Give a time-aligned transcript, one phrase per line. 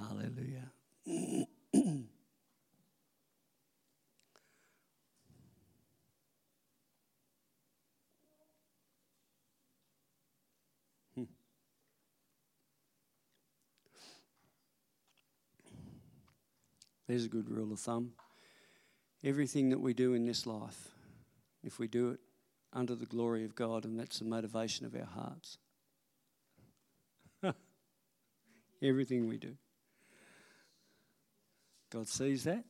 [0.00, 0.70] Hallelujah.
[17.06, 18.12] There's a good rule of thumb.
[19.24, 20.90] Everything that we do in this life,
[21.64, 22.20] if we do it
[22.72, 25.58] under the glory of God, and that's the motivation of our hearts,
[28.82, 29.56] everything we do,
[31.90, 32.64] God sees that.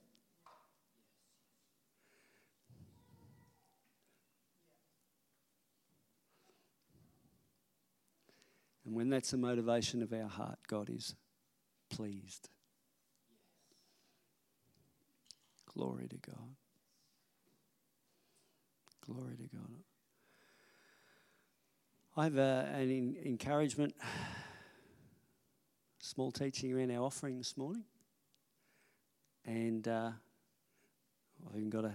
[8.84, 11.14] And when that's the motivation of our heart, God is
[11.91, 12.48] pleased.
[15.67, 16.56] Glory to God.
[19.06, 19.70] Glory to God.
[22.17, 23.95] I have a, an in, encouragement,
[26.00, 27.84] small teaching around our offering this morning,
[29.44, 30.10] and uh,
[31.48, 31.94] I've even got a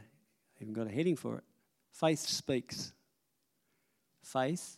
[0.61, 1.43] even got a heading for it.
[1.91, 2.93] Faith speaks.
[4.23, 4.77] Faith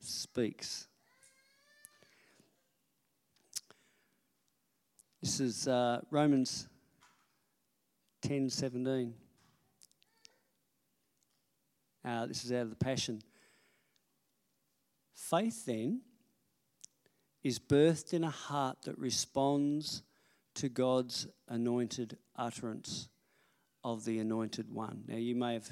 [0.00, 0.88] speaks.
[5.20, 6.68] This is uh, Romans
[8.22, 9.14] 10 17.
[12.04, 13.22] Uh, this is out of the Passion.
[15.14, 16.00] Faith, then,
[17.42, 20.02] is birthed in a heart that responds
[20.54, 23.08] to God's anointed utterance
[23.84, 25.04] of the anointed one.
[25.08, 25.70] Now, you may have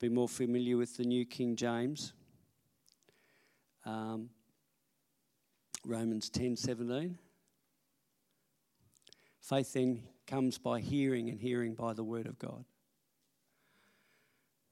[0.00, 2.12] been more familiar with the New King James.
[3.84, 4.30] Um,
[5.84, 7.18] Romans 10 17.
[9.40, 12.64] Faith then comes by hearing, and hearing by the word of God.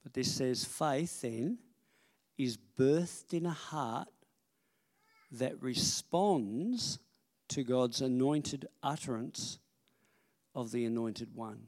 [0.03, 1.59] But this says faith then
[2.37, 4.07] is birthed in a heart
[5.31, 6.99] that responds
[7.51, 9.59] to God's anointed utterance
[10.55, 11.67] of the anointed one.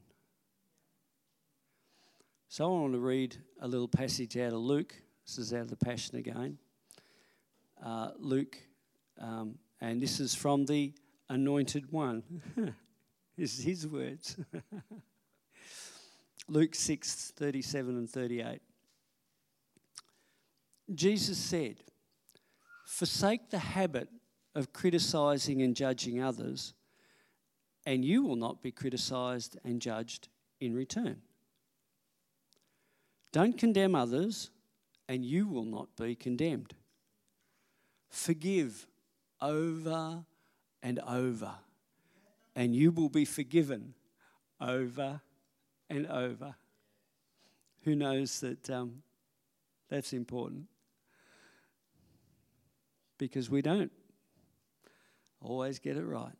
[2.48, 4.94] So I want to read a little passage out of Luke.
[5.26, 6.56] This is out of the Passion again.
[7.84, 8.56] Uh, Luke,
[9.20, 10.92] um, and this is from the
[11.28, 12.22] anointed one.
[13.36, 14.36] This is his words.
[16.48, 18.60] Luke 6 37 and 38.
[20.94, 21.78] Jesus said,
[22.86, 24.08] Forsake the habit
[24.54, 26.74] of criticizing and judging others,
[27.86, 30.28] and you will not be criticized and judged
[30.60, 31.20] in return.
[33.32, 34.50] Don't condemn others,
[35.08, 36.74] and you will not be condemned.
[38.08, 38.86] Forgive
[39.40, 40.24] over
[40.82, 41.56] and over
[42.56, 43.94] and you will be forgiven
[44.60, 45.20] over
[45.90, 46.54] and over.
[47.82, 49.02] Who knows that um,
[49.88, 50.66] that's important?
[53.18, 53.92] Because we don't
[55.44, 56.32] always get it right.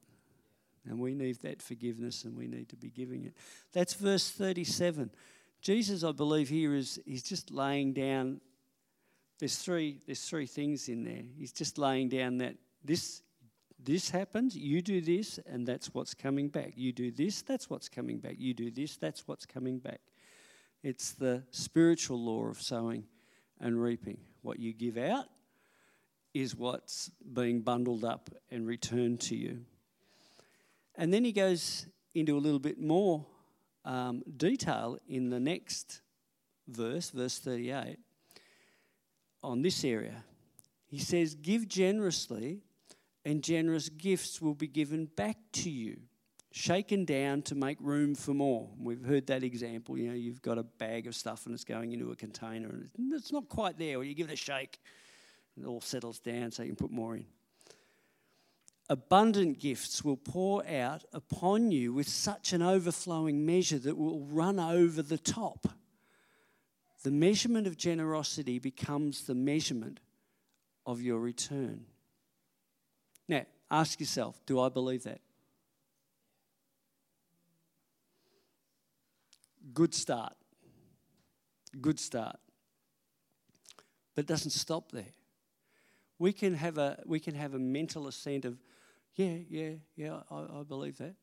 [0.86, 3.34] And we need that forgiveness and we need to be giving it.
[3.72, 5.10] That's verse 37.
[5.62, 8.40] Jesus, I believe, here is he's just laying down.
[9.38, 11.22] There's three, there's three things in there.
[11.38, 13.22] He's just laying down that this
[13.82, 16.72] this happens, you do this, and that's what's coming back.
[16.74, 18.36] You do this, that's what's coming back.
[18.38, 20.00] You do this, that's what's coming back.
[20.82, 23.04] It's the spiritual law of sowing
[23.60, 24.18] and reaping.
[24.40, 25.26] What you give out
[26.34, 29.60] is what's being bundled up and returned to you.
[30.96, 33.24] And then he goes into a little bit more
[33.84, 36.02] um, detail in the next
[36.68, 37.98] verse, verse 38,
[39.42, 40.24] on this area.
[40.86, 42.62] He says, Give generously
[43.24, 45.98] and generous gifts will be given back to you,
[46.50, 48.68] shaken down to make room for more.
[48.78, 49.96] We've heard that example.
[49.98, 53.12] You know, you've got a bag of stuff and it's going into a container and
[53.12, 54.78] it's not quite there, or you give it a shake
[55.60, 57.26] it all settles down so you can put more in.
[58.90, 64.58] Abundant gifts will pour out upon you with such an overflowing measure that will run
[64.58, 65.66] over the top.
[67.02, 70.00] The measurement of generosity becomes the measurement
[70.84, 71.86] of your return.
[73.28, 75.20] Now, ask yourself do I believe that?
[79.72, 80.34] Good start.
[81.80, 82.36] Good start.
[84.14, 85.12] But it doesn't stop there.
[86.18, 88.58] We can have a, we can have a mental assent of,
[89.14, 91.14] yeah, yeah, yeah, I, I believe that.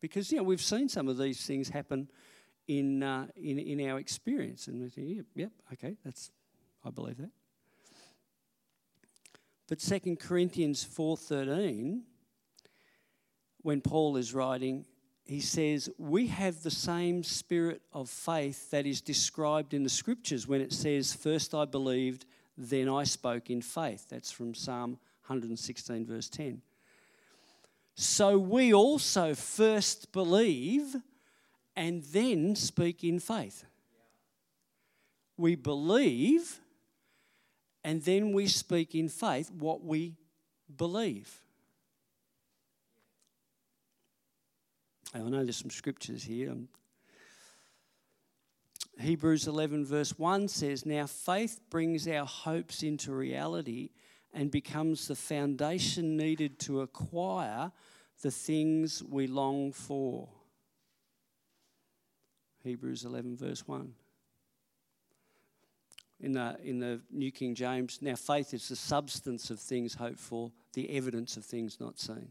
[0.00, 2.10] Because, you know, we've seen some of these things happen
[2.68, 4.66] in, uh, in, in our experience.
[4.66, 6.30] And we think, yep, yep, okay, that's,
[6.84, 7.30] I believe that.
[9.66, 12.02] But 2 Corinthians 4:13
[13.62, 14.84] when Paul is writing
[15.24, 20.46] he says we have the same spirit of faith that is described in the scriptures
[20.46, 26.06] when it says first I believed then I spoke in faith that's from Psalm 116
[26.06, 26.62] verse 10
[27.94, 30.96] So we also first believe
[31.76, 33.64] and then speak in faith.
[35.36, 36.60] We believe
[37.82, 40.14] and then we speak in faith what we
[40.76, 41.40] believe.
[45.14, 46.54] I know there's some scriptures here.
[48.98, 53.90] Hebrews 11, verse 1 says, Now faith brings our hopes into reality
[54.32, 57.72] and becomes the foundation needed to acquire
[58.22, 60.28] the things we long for.
[62.62, 63.92] Hebrews 11, verse 1.
[66.20, 70.20] In the, in the New King James, now faith is the substance of things hoped
[70.20, 72.28] for, the evidence of things not seen.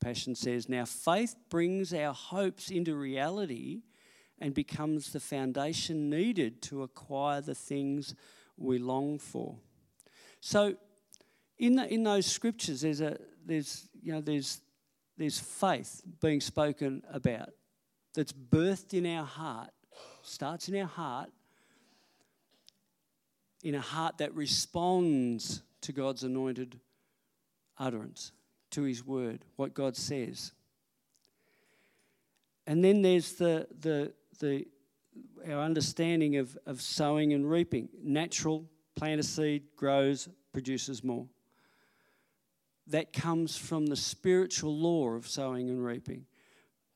[0.00, 3.82] Passion says, Now faith brings our hopes into reality
[4.38, 8.14] and becomes the foundation needed to acquire the things
[8.56, 9.56] we long for.
[10.40, 10.76] So,
[11.58, 14.60] in, the, in those scriptures, there's, a, there's, you know, there's,
[15.16, 17.48] there's faith being spoken about
[18.14, 19.70] that's birthed in our heart,
[20.22, 21.30] starts in our heart,
[23.62, 26.78] in a heart that responds to God's anointed
[27.78, 28.32] utterance,
[28.70, 30.52] to His word, what God says.
[32.66, 34.66] And then there's the, the, the,
[35.48, 37.88] our understanding of, of sowing and reaping.
[38.02, 41.26] Natural, plant a seed, grows, produces more.
[42.86, 46.26] That comes from the spiritual law of sowing and reaping.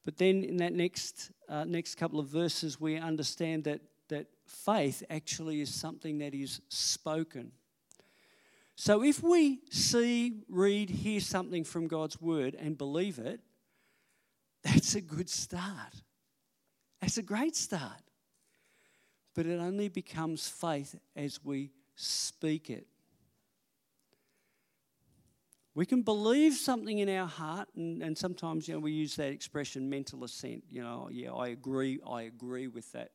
[0.05, 5.03] But then in that next, uh, next couple of verses, we understand that, that faith
[5.11, 7.53] actually is something that is spoken.
[8.77, 13.41] So if we see, read, hear something from God's word and believe it,
[14.63, 16.03] that's a good start.
[17.11, 18.05] That's a great start.
[19.35, 22.87] But it only becomes faith as we speak it.
[25.75, 29.33] We can believe something in our heart, and, and sometimes you know we use that
[29.33, 30.63] expression mental assent.
[30.71, 33.11] You know, yeah, I agree, I agree with that.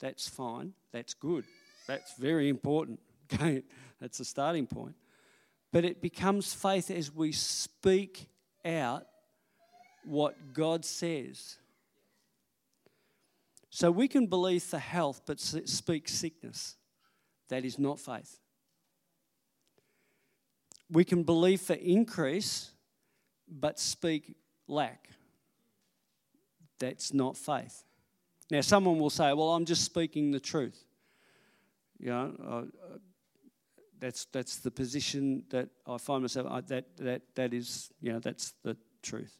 [0.00, 1.44] That's fine, that's good,
[1.86, 2.98] that's very important.
[3.32, 3.62] Okay,
[4.00, 4.96] that's the starting point.
[5.70, 8.28] But it becomes faith as we speak
[8.64, 9.06] out
[10.04, 11.59] what God says.
[13.70, 16.76] So we can believe for health but speak sickness.
[17.48, 18.38] That is not faith.
[20.90, 22.70] We can believe for increase
[23.48, 24.36] but speak
[24.66, 25.08] lack.
[26.78, 27.84] That's not faith.
[28.50, 30.84] Now, someone will say, Well, I'm just speaking the truth.
[31.98, 32.62] You know, uh,
[34.00, 38.18] that's, that's the position that I find myself, I, that, that, that is, you know,
[38.18, 39.38] that's the truth.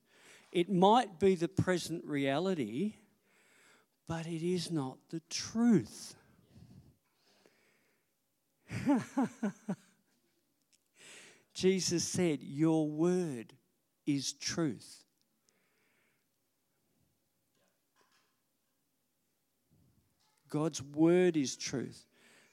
[0.53, 2.94] It might be the present reality,
[4.11, 6.17] but it is not the truth.
[11.55, 13.53] Jesus said, Your word
[14.09, 15.05] is truth.
[20.49, 22.05] God's word is truth.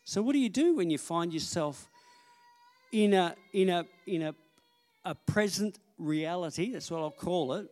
[0.04, 1.90] So, what do you do when you find yourself
[2.92, 4.36] in a, in a, in a,
[5.04, 6.74] a present reality?
[6.74, 7.68] That's what I'll call it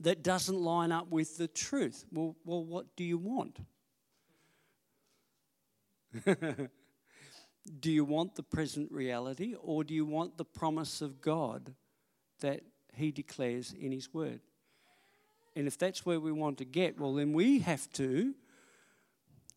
[0.00, 2.04] that doesn't line up with the truth.
[2.12, 3.58] Well, well what do you want?
[6.24, 11.74] do you want the present reality or do you want the promise of God
[12.40, 12.60] that
[12.94, 14.40] He declares in His Word?
[15.56, 18.34] And if that's where we want to get, well, then we have to.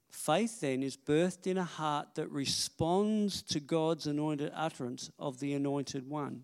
[0.09, 5.53] Faith then is birthed in a heart that responds to God's anointed utterance of the
[5.53, 6.43] anointed one.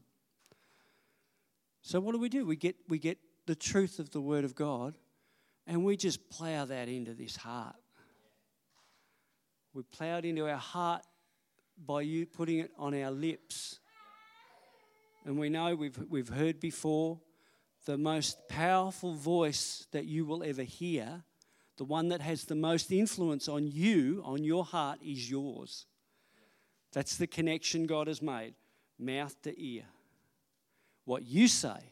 [1.81, 2.45] So what do we do?
[2.45, 4.93] We get we get the truth of the Word of God
[5.67, 7.75] and we just plow that into this heart.
[9.73, 11.03] We plow it into our heart
[11.85, 13.79] by you putting it on our lips.
[15.25, 17.19] And we know we've, we've heard before
[17.85, 21.23] the most powerful voice that you will ever hear,
[21.77, 25.85] the one that has the most influence on you, on your heart, is yours.
[26.93, 28.55] That's the connection God has made
[28.97, 29.83] mouth to ear.
[31.03, 31.91] What you say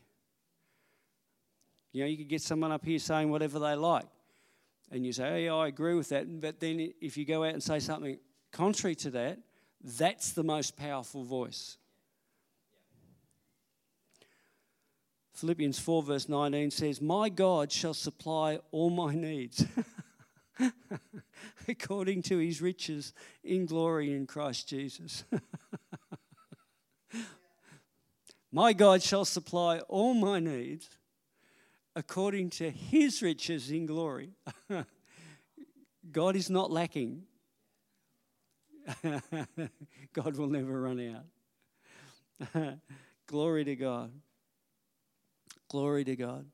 [1.95, 4.03] you know, you could get someone up here saying whatever they like.
[4.91, 6.41] And you say, oh, yeah, I agree with that.
[6.41, 8.19] But then if you go out and say something
[8.51, 9.39] contrary to that,
[9.81, 11.77] that's the most powerful voice.
[15.35, 19.65] Philippians 4, verse 19 says, My God shall supply all my needs
[21.69, 25.23] according to his riches in glory in Christ Jesus.
[28.51, 30.89] my God shall supply all my needs
[31.95, 34.31] according to his riches in glory.
[36.11, 37.23] God is not lacking.
[40.13, 41.25] God will never run out.
[43.27, 44.11] Glory to God.
[45.69, 46.45] Glory to God.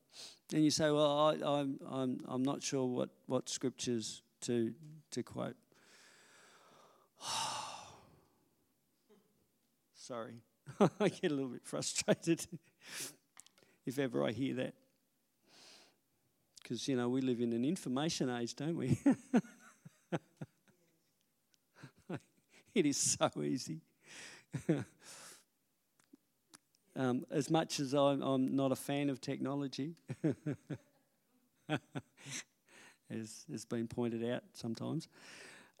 [0.52, 4.72] And you say, well, I, am I'm, I'm, I'm not sure what, what scriptures to,
[5.10, 5.56] to quote.
[9.94, 10.42] Sorry,
[11.00, 12.46] I get a little bit frustrated
[13.86, 14.74] if ever I hear that.
[16.62, 18.98] Because, you know, we live in an information age, don't we?
[22.74, 23.80] it is so easy.
[26.96, 29.96] um, as much as I'm, I'm, not a fan of technology,
[31.68, 35.08] as has been pointed out sometimes,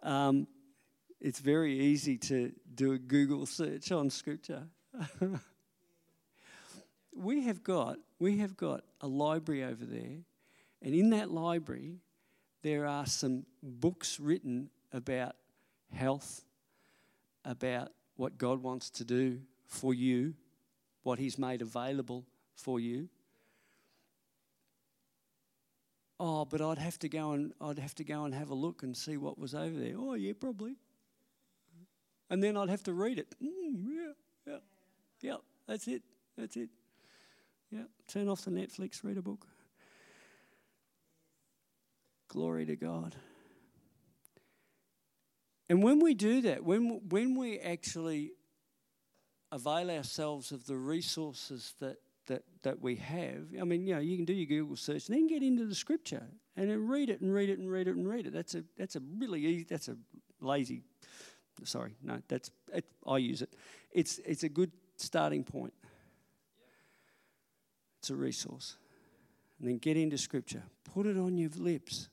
[0.02, 0.46] um,
[1.20, 4.64] it's very easy to do a Google search on Scripture.
[7.14, 10.18] we have got we have got a library over there,
[10.82, 12.00] and in that library,
[12.62, 15.36] there are some books written about
[15.92, 16.42] health,
[17.44, 20.34] about what God wants to do for you,
[21.02, 22.24] what He's made available
[22.54, 23.08] for you.
[26.18, 28.82] Oh, but I'd have to go and I'd have to go and have a look
[28.82, 29.94] and see what was over there.
[29.96, 30.76] Oh, yeah, probably.
[32.30, 33.34] And then I'd have to read it.
[33.42, 34.12] Mm, yeah,
[34.46, 34.58] yeah,
[35.20, 35.36] yeah.
[35.66, 36.02] That's it.
[36.38, 36.68] That's it.
[37.70, 37.84] Yeah.
[38.06, 39.02] Turn off the Netflix.
[39.02, 39.46] Read a book.
[42.32, 43.14] Glory to God.
[45.68, 48.32] And when we do that, when, when we actually
[49.50, 51.98] avail ourselves of the resources that,
[52.28, 55.16] that, that we have, I mean, you know, you can do your Google search and
[55.18, 56.22] then get into the scripture
[56.56, 58.32] and then read it and read it and read it and read it.
[58.32, 59.98] That's a, that's a really easy, that's a
[60.40, 60.80] lazy,
[61.64, 63.52] sorry, no, that's, it, I use it.
[63.92, 65.74] It's, it's a good starting point.
[67.98, 68.78] It's a resource.
[69.58, 70.62] And then get into scripture,
[70.94, 72.08] put it on your lips.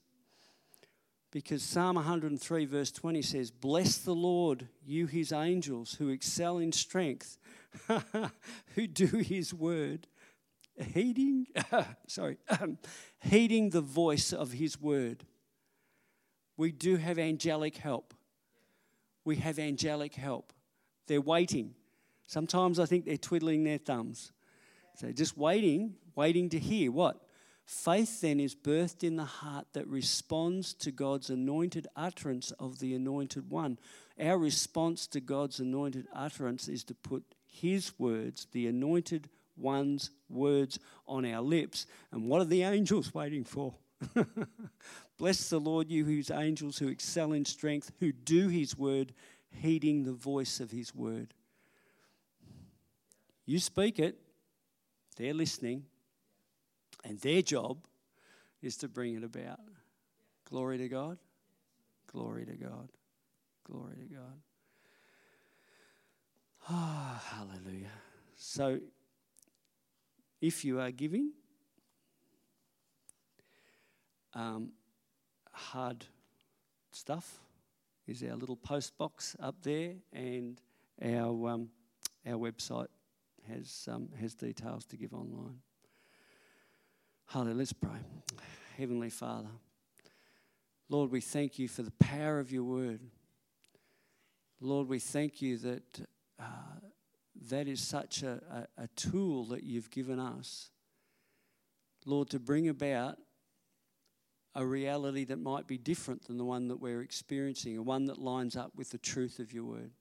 [1.32, 6.72] Because Psalm 103, verse 20 says, Bless the Lord, you his angels who excel in
[6.72, 7.38] strength,
[8.76, 10.08] who do his word,
[10.76, 11.46] heeding,
[12.08, 12.38] sorry,
[13.20, 15.24] heeding the voice of his word.
[16.58, 18.14] We do have angelic help.
[19.24, 20.52] We have angelic help.
[21.08, 21.76] They're waiting.
[22.28, 24.32] Sometimes I think they're twiddling their thumbs.
[24.96, 27.24] So just waiting, waiting to hear what?
[27.70, 32.96] Faith then is birthed in the heart that responds to God's anointed utterance of the
[32.96, 33.78] anointed one.
[34.20, 40.80] Our response to God's anointed utterance is to put his words, the anointed one's words,
[41.08, 41.86] on our lips.
[42.12, 43.76] And what are the angels waiting for?
[45.20, 49.14] Bless the Lord, you whose angels who excel in strength, who do his word,
[49.52, 51.36] heeding the voice of his word.
[53.46, 54.18] You speak it,
[55.18, 55.84] they're listening,
[57.04, 57.78] and their job
[58.62, 59.60] is to bring it about.
[60.50, 61.18] Glory to God.
[62.12, 62.90] Glory to God.
[63.64, 64.42] Glory to God.
[66.68, 67.92] Ah, oh, hallelujah.
[68.36, 68.80] So,
[70.42, 71.32] if you are giving,
[74.34, 74.72] um,
[75.52, 76.06] hard
[76.92, 77.40] stuff
[78.08, 80.60] is our little post box up there, and
[81.04, 81.70] our um,
[82.26, 82.88] our website
[83.48, 85.60] has um, has details to give online.
[87.30, 87.58] Hallelujah.
[87.58, 88.00] Let's pray.
[88.76, 89.52] Heavenly Father,
[90.90, 93.02] Lord, we thank you for the power of your word.
[94.60, 96.08] Lord, we thank you that
[96.40, 96.44] uh,
[97.50, 100.72] that is such a, a, a tool that you've given us,
[102.04, 103.20] Lord, to bring about
[104.56, 108.18] a reality that might be different than the one that we're experiencing, a one that
[108.18, 109.92] lines up with the truth of your word.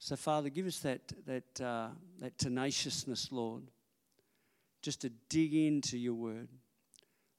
[0.00, 3.70] So, Father, give us that, that, uh, that tenaciousness, Lord,
[4.84, 6.48] just to dig into your word.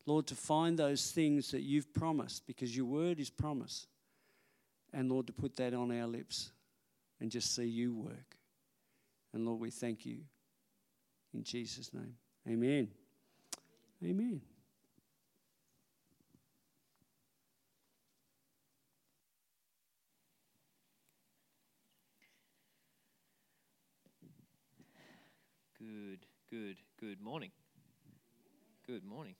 [0.08, 3.86] Lord, to find those things that you've promised, because your word is promise.
[4.92, 6.52] And Lord, to put that on our lips
[7.22, 8.36] and just see you work.
[9.32, 10.18] And Lord, we thank you
[11.34, 12.16] in Jesus' name.
[12.48, 12.88] Amen.
[14.04, 14.42] Amen.
[25.78, 27.52] Good, good, good morning.
[28.88, 29.36] Good morning.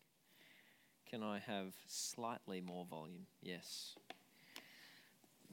[1.10, 3.26] Can I have slightly more volume?
[3.42, 3.96] Yes.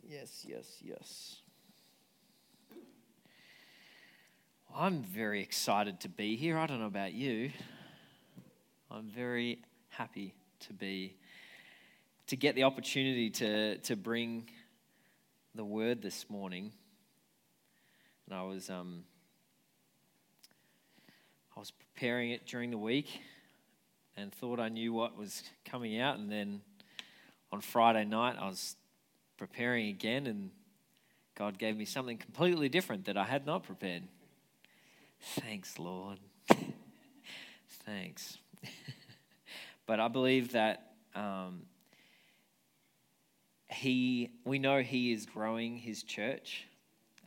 [0.06, 1.36] Yes, yes, yes.
[4.76, 6.58] I'm very excited to be here.
[6.58, 7.50] I don't know about you.
[8.90, 10.34] I'm very happy
[10.66, 11.16] to be
[12.26, 14.50] to get the opportunity to to bring
[15.54, 16.72] the word this morning.
[18.26, 19.04] And I was um,
[21.62, 23.20] was preparing it during the week
[24.16, 26.18] and thought I knew what was coming out.
[26.18, 26.60] And then
[27.52, 28.74] on Friday night, I was
[29.36, 30.50] preparing again, and
[31.36, 34.02] God gave me something completely different that I had not prepared.
[35.36, 36.18] Thanks, Lord.
[37.86, 38.38] Thanks.
[39.86, 41.62] but I believe that um,
[43.68, 46.66] he, we know he is growing his church,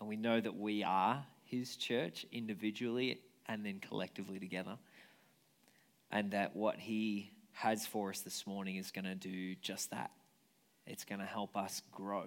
[0.02, 4.78] and we know that we are his church individually and then collectively together.
[6.12, 10.12] And that what he has for us this morning is going to do just that.
[10.86, 12.26] It's going to help us grow.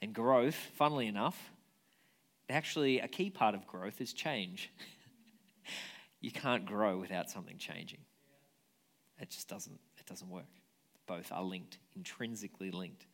[0.00, 1.50] And growth, funnily enough,
[2.48, 4.70] actually a key part of growth is change.
[6.20, 8.00] you can't grow without something changing.
[9.20, 10.44] It just doesn't, it doesn't work.
[11.06, 13.06] Both are linked, intrinsically linked.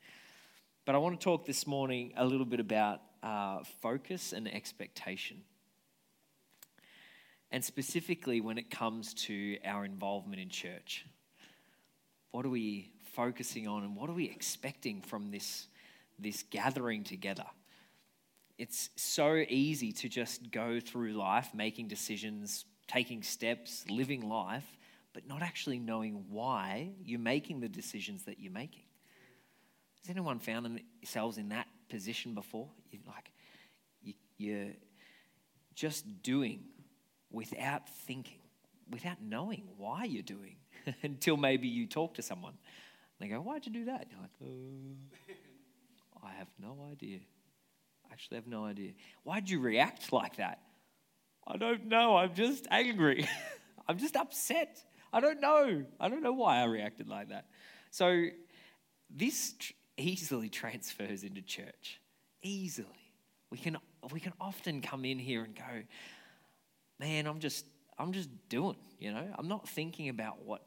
[0.84, 5.42] But I want to talk this morning a little bit about uh, focus and expectation.
[7.52, 11.04] And specifically when it comes to our involvement in church.
[12.30, 15.68] What are we focusing on and what are we expecting from this,
[16.18, 17.44] this gathering together?
[18.56, 24.78] It's so easy to just go through life making decisions, taking steps, living life,
[25.12, 28.84] but not actually knowing why you're making the decisions that you're making.
[30.00, 32.68] Has anyone found themselves in that position before?
[33.06, 33.30] Like,
[34.38, 34.70] you're
[35.74, 36.64] just doing
[37.32, 38.38] without thinking,
[38.90, 40.56] without knowing why you're doing,
[41.02, 42.54] until maybe you talk to someone.
[43.20, 44.06] And they go, Why'd you do that?
[44.10, 47.18] You're like, oh, I have no idea.
[48.08, 48.92] I actually have no idea.
[49.24, 50.60] Why'd you react like that?
[51.46, 52.16] I don't know.
[52.16, 53.28] I'm just angry.
[53.88, 54.78] I'm just upset.
[55.12, 55.84] I don't know.
[55.98, 57.46] I don't know why I reacted like that.
[57.90, 58.26] So
[59.10, 62.00] this tr- easily transfers into church.
[62.42, 62.88] Easily.
[63.50, 63.76] We can
[64.12, 65.82] we can often come in here and go,
[67.02, 67.66] man, I'm just
[67.98, 69.26] I'm just doing, you know.
[69.36, 70.62] I'm not thinking about what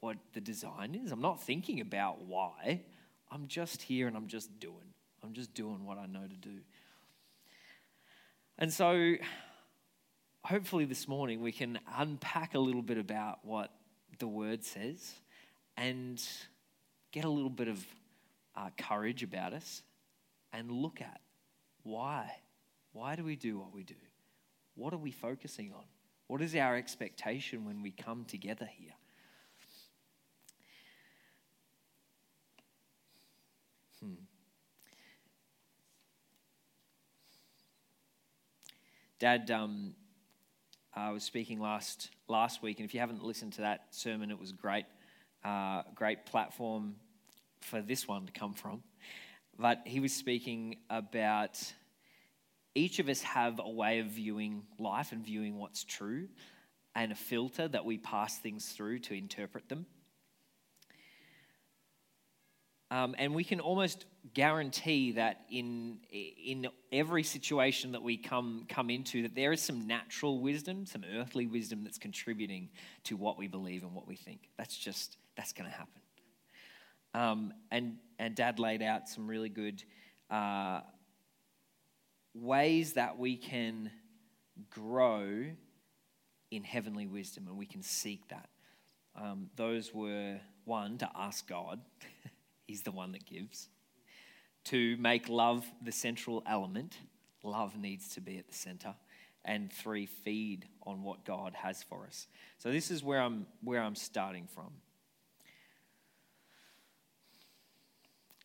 [0.00, 1.10] what the design is.
[1.10, 2.82] I'm not thinking about why.
[3.30, 4.92] I'm just here and I'm just doing.
[5.24, 6.58] I'm just doing what I know to do.
[8.58, 9.14] And so
[10.44, 13.72] hopefully this morning we can unpack a little bit about what
[14.18, 15.14] the word says
[15.76, 16.22] and
[17.12, 17.84] get a little bit of
[18.56, 19.82] uh, courage about us
[20.52, 21.20] and look at
[21.82, 22.30] why.
[22.92, 23.94] Why do we do what we do?
[24.78, 25.82] What are we focusing on?
[26.28, 28.92] What is our expectation when we come together here?
[34.00, 34.12] Hmm.
[39.18, 39.94] Dad um,
[40.94, 44.38] I was speaking last last week, and if you haven't listened to that sermon, it
[44.38, 44.86] was great.
[45.44, 46.94] Uh, great platform
[47.62, 48.84] for this one to come from.
[49.58, 51.60] But he was speaking about
[52.78, 56.28] each of us have a way of viewing life and viewing what's true
[56.94, 59.86] and a filter that we pass things through to interpret them.
[62.90, 68.88] Um, and we can almost guarantee that in, in every situation that we come, come
[68.88, 72.70] into, that there is some natural wisdom, some earthly wisdom that's contributing
[73.04, 74.48] to what we believe and what we think.
[74.56, 76.00] That's just, that's going to happen.
[77.12, 79.82] Um, and, and Dad laid out some really good
[80.30, 80.80] uh,
[82.34, 83.90] ways that we can
[84.70, 85.44] grow
[86.50, 88.48] in heavenly wisdom and we can seek that.
[89.16, 91.80] Um, those were one, to ask God,
[92.66, 93.68] He's the one that gives.
[94.64, 96.98] Two, make love the central element.
[97.42, 98.94] Love needs to be at the center.
[99.44, 102.26] And three, feed on what God has for us.
[102.58, 104.72] So this is where I'm where I'm starting from.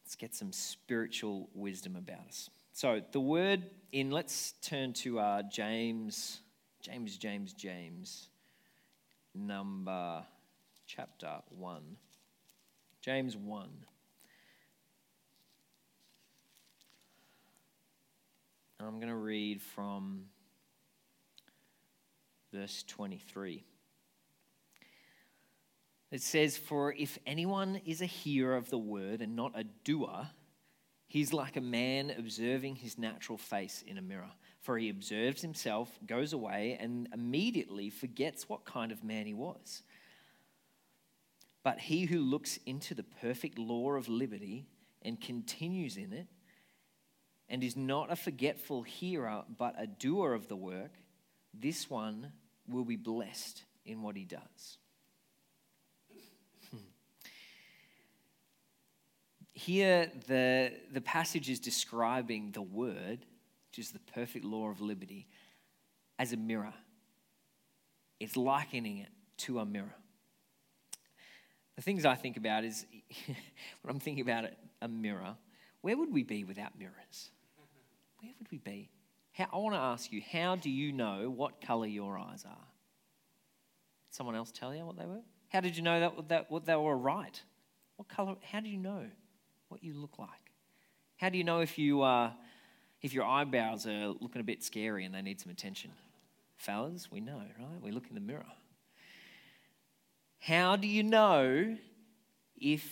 [0.02, 2.50] Let's get some spiritual wisdom about us.
[2.75, 6.39] So the word in, let's turn to uh, James,
[6.81, 8.29] James, James, James,
[9.36, 10.23] number
[10.88, 11.83] chapter 1.
[12.99, 13.69] James 1.
[18.79, 20.23] And I'm going to read from
[22.51, 23.63] verse 23.
[26.09, 30.29] It says, For if anyone is a hearer of the word and not a doer,
[31.13, 34.32] He's like a man observing his natural face in a mirror.
[34.62, 39.84] For he observes himself, goes away, and immediately forgets what kind of man he was.
[41.62, 44.65] But he who looks into the perfect law of liberty
[45.04, 46.26] and continues in it,
[47.47, 50.93] and is not a forgetful hearer, but a doer of the work,
[51.54, 52.32] this one
[52.67, 54.80] will be blessed in what he does.
[59.54, 63.26] Here, the, the passage is describing the word,
[63.70, 65.28] which is the perfect law of liberty,
[66.18, 66.74] as a mirror.
[68.20, 69.94] It's likening it to a mirror.
[71.76, 72.86] The things I think about is
[73.26, 73.36] when
[73.89, 75.36] I'm thinking about it, a mirror,
[75.82, 77.32] where would we be without mirrors?
[78.20, 78.89] Where would we be?
[79.34, 82.68] How, I want to ask you, how do you know what color your eyes are?
[84.08, 85.22] Did someone else tell you what they were?
[85.50, 87.42] How did you know that, that, what they were right?
[87.98, 88.36] What color?
[88.52, 89.06] How do you know
[89.73, 90.29] what you look like?
[91.17, 92.29] How do you know if you uh,
[93.01, 95.89] if your eyebrows are looking a bit scary and they need some attention?
[96.57, 97.81] Fellas, we know, right?
[97.81, 98.45] We look in the mirror.
[100.39, 101.75] How do you know
[102.55, 102.83] if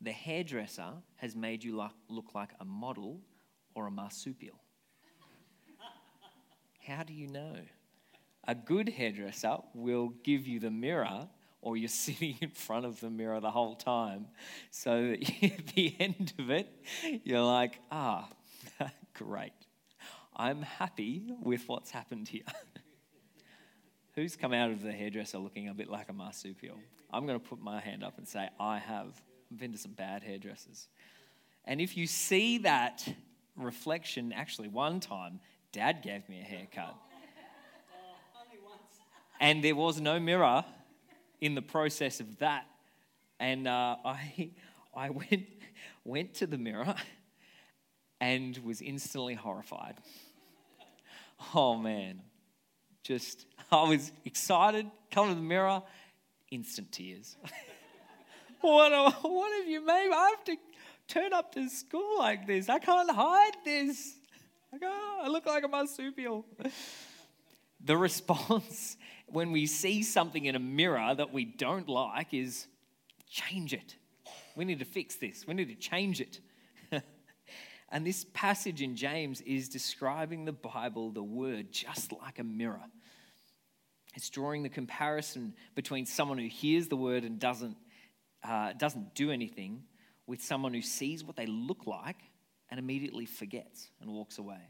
[0.00, 3.20] the hairdresser has made you look like a model
[3.74, 4.58] or a marsupial?
[6.86, 7.56] How do you know?
[8.48, 11.28] A good hairdresser will give you the mirror,
[11.62, 14.26] or you're sitting in front of the mirror the whole time.
[14.70, 16.68] So that at the end of it,
[17.24, 18.28] you're like, ah,
[19.14, 19.52] great.
[20.36, 22.42] I'm happy with what's happened here.
[24.14, 26.78] Who's come out of the hairdresser looking a bit like a marsupial?
[27.12, 29.20] I'm going to put my hand up and say, I have.
[29.50, 30.88] I've been to some bad hairdressers.
[31.64, 33.06] And if you see that
[33.56, 35.40] reflection, actually, one time,
[35.72, 36.96] dad gave me a haircut.
[39.40, 40.64] and there was no mirror
[41.40, 42.66] in the process of that.
[43.38, 44.50] And uh, I,
[44.94, 45.46] I went,
[46.04, 46.94] went to the mirror
[48.20, 49.94] and was instantly horrified.
[51.54, 52.20] Oh man,
[53.02, 55.82] just, I was excited, come to the mirror,
[56.50, 57.36] instant tears.
[58.60, 60.10] what, what have you made?
[60.12, 60.56] I have to
[61.08, 62.68] turn up to school like this.
[62.68, 64.16] I can't hide this.
[64.72, 66.44] I, I look like a marsupial.
[67.82, 68.98] The response
[69.32, 72.66] when we see something in a mirror that we don't like is
[73.28, 73.96] change it.
[74.56, 75.46] We need to fix this.
[75.46, 76.40] We need to change it.
[77.90, 82.82] and this passage in James is describing the Bible, the word, just like a mirror.
[84.14, 87.76] It's drawing the comparison between someone who hears the word and doesn't,
[88.42, 89.84] uh, doesn't do anything
[90.26, 92.18] with someone who sees what they look like
[92.70, 94.60] and immediately forgets and walks away.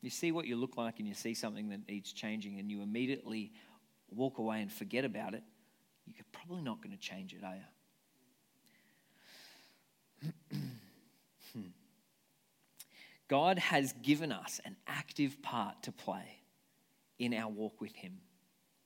[0.00, 2.82] You see what you look like and you see something that needs changing and you
[2.82, 3.52] immediately
[4.10, 5.42] walk away and forget about it,
[6.14, 7.56] you're probably not going to change it, are
[10.52, 10.62] you?
[13.28, 16.40] God has given us an active part to play
[17.18, 18.20] in our walk with Him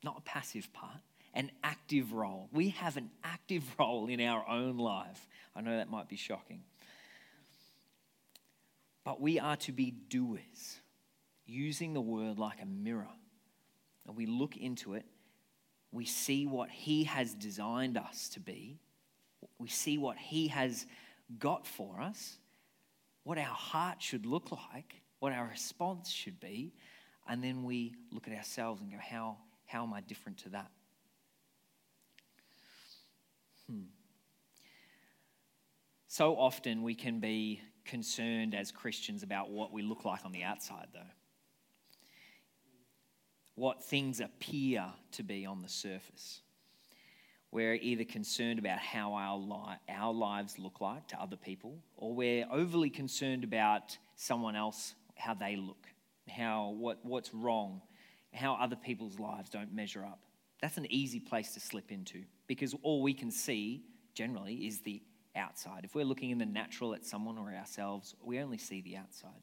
[0.03, 1.01] not a passive part,
[1.35, 2.49] an active role.
[2.53, 5.27] We have an active role in our own life.
[5.55, 6.63] I know that might be shocking.
[9.05, 10.81] But we are to be doers,
[11.47, 13.09] using the word like a mirror.
[14.09, 15.05] And we look into it,
[15.93, 18.81] we see what He has designed us to be,
[19.59, 20.87] we see what He has
[21.39, 22.39] got for us,
[23.23, 26.73] what our heart should look like, what our response should be,
[27.29, 30.71] and then we look at ourselves and go, How how am I different to that?
[33.71, 33.83] Hmm.
[36.07, 40.43] So often we can be concerned as Christians about what we look like on the
[40.43, 41.01] outside, though.
[43.59, 46.43] What things appear to be on the surface.
[47.51, 52.15] We're either concerned about how our, li- our lives look like to other people, or
[52.15, 55.87] we're overly concerned about someone else, how they look,
[56.29, 57.81] how, what, what's wrong
[58.33, 60.21] how other people's lives don't measure up.
[60.61, 65.03] That's an easy place to slip into because all we can see generally is the
[65.37, 65.85] outside.
[65.85, 69.43] If we're looking in the natural at someone or ourselves, we only see the outside.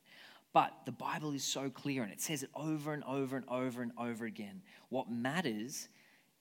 [0.55, 3.81] But the Bible is so clear and it says it over and over and over
[3.81, 4.61] and over again.
[4.87, 5.89] What matters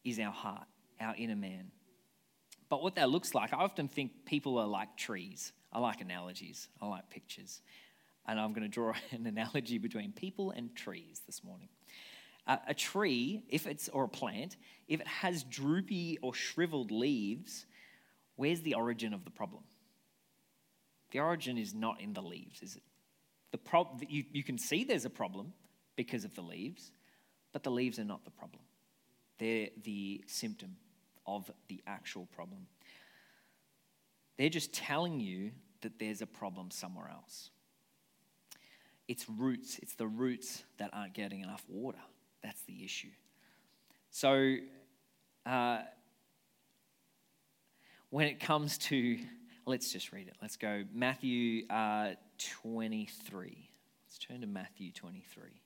[0.05, 0.69] is our heart,
[1.01, 1.73] our inner man.
[2.69, 5.53] But what that looks like, I often think people are like trees.
[5.73, 7.61] I like analogies, I like pictures.
[8.29, 11.71] And I'm going to draw an analogy between people and trees this morning
[12.47, 17.67] uh, a tree, if it's or a plant, if it has droopy or shriveled leaves,
[18.37, 19.65] where's the origin of the problem?
[21.11, 22.83] The origin is not in the leaves, is it?
[23.55, 25.53] The prob- you, you can see there's a problem
[25.95, 26.91] because of the leaves,
[27.53, 28.65] but the leaves are not the problem.
[29.39, 30.75] They're the symptom
[31.25, 32.67] of the actual problem.
[34.39, 37.51] They're just telling you that there's a problem somewhere else.
[39.07, 42.03] It's roots, it's the roots that aren't getting enough water.
[42.43, 43.13] That's the issue.
[44.11, 44.57] So,
[45.47, 45.83] uh,
[48.11, 49.17] when it comes to,
[49.65, 50.35] let's just read it.
[50.43, 53.69] Let's go Matthew uh, 23.
[54.07, 55.61] Let's turn to Matthew 23.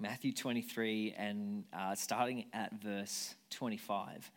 [0.00, 4.30] Matthew 23 and uh, starting at verse 25.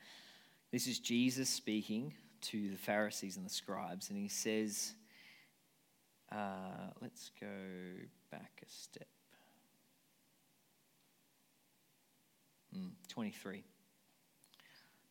[0.71, 4.95] This is Jesus speaking to the Pharisees and the scribes, and he says,
[6.31, 7.47] uh, let's go
[8.31, 9.07] back a step.
[12.75, 13.63] Mm, 23.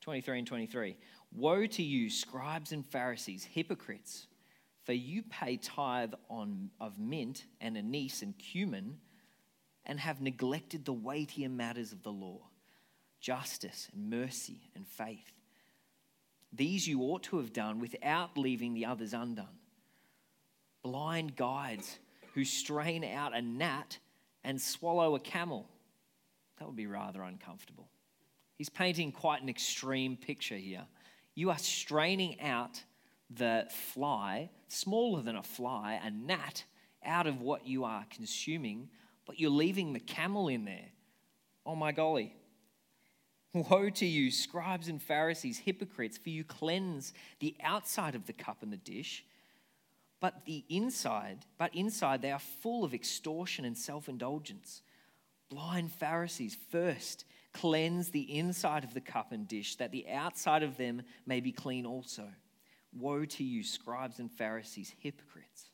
[0.00, 0.96] 23 and 23.
[1.32, 4.26] Woe to you, scribes and Pharisees, hypocrites,
[4.84, 8.98] for you pay tithe on, of mint and anise and cumin
[9.84, 12.38] and have neglected the weightier matters of the law
[13.20, 15.32] justice and mercy and faith.
[16.52, 19.59] These you ought to have done without leaving the others undone.
[20.82, 21.98] Blind guides
[22.34, 23.98] who strain out a gnat
[24.44, 25.68] and swallow a camel.
[26.58, 27.88] That would be rather uncomfortable.
[28.56, 30.86] He's painting quite an extreme picture here.
[31.34, 32.82] You are straining out
[33.30, 36.64] the fly, smaller than a fly, a gnat,
[37.04, 38.90] out of what you are consuming
[39.30, 40.88] but you're leaving the camel in there.
[41.64, 42.34] Oh my golly.
[43.54, 48.64] Woe to you, scribes and Pharisees, hypocrites, for you cleanse the outside of the cup
[48.64, 49.24] and the dish,
[50.20, 54.82] but the inside, but inside they are full of extortion and self-indulgence.
[55.48, 60.76] Blind Pharisees, first cleanse the inside of the cup and dish, that the outside of
[60.76, 62.28] them may be clean also.
[62.92, 65.70] Woe to you, scribes and Pharisees, hypocrites,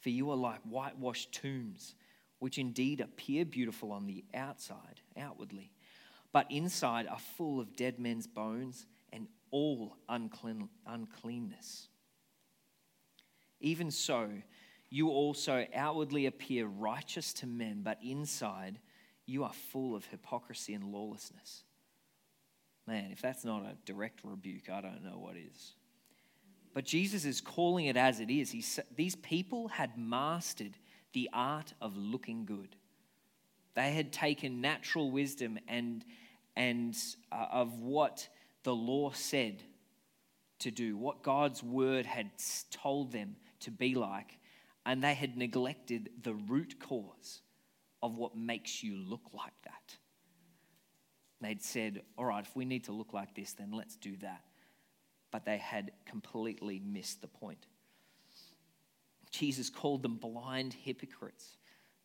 [0.00, 1.94] for you are like whitewashed tombs
[2.42, 5.70] which indeed appear beautiful on the outside, outwardly,
[6.32, 11.86] but inside are full of dead men's bones and all unclean, uncleanness.
[13.62, 14.28] Even so,
[14.90, 18.78] you also outwardly appear righteous to men, but inside
[19.24, 21.62] you are full of hypocrisy and lawlessness.
[22.86, 25.74] Man, if that's not a direct rebuke, I don't know what is.
[26.74, 28.50] But Jesus is calling it as it is.
[28.50, 28.64] He,
[28.96, 30.76] these people had mastered
[31.12, 32.74] the art of looking good.
[33.74, 36.04] They had taken natural wisdom and,
[36.56, 36.96] and
[37.30, 38.28] uh, of what
[38.64, 39.62] the law said
[40.60, 42.30] to do, what God's word had
[42.70, 44.38] told them to be like,
[44.84, 47.40] and they had neglected the root cause
[48.02, 49.96] of what makes you look like that.
[51.40, 54.42] They'd said, All right, if we need to look like this, then let's do that.
[55.30, 57.66] But they had completely missed the point.
[59.30, 61.56] Jesus called them blind hypocrites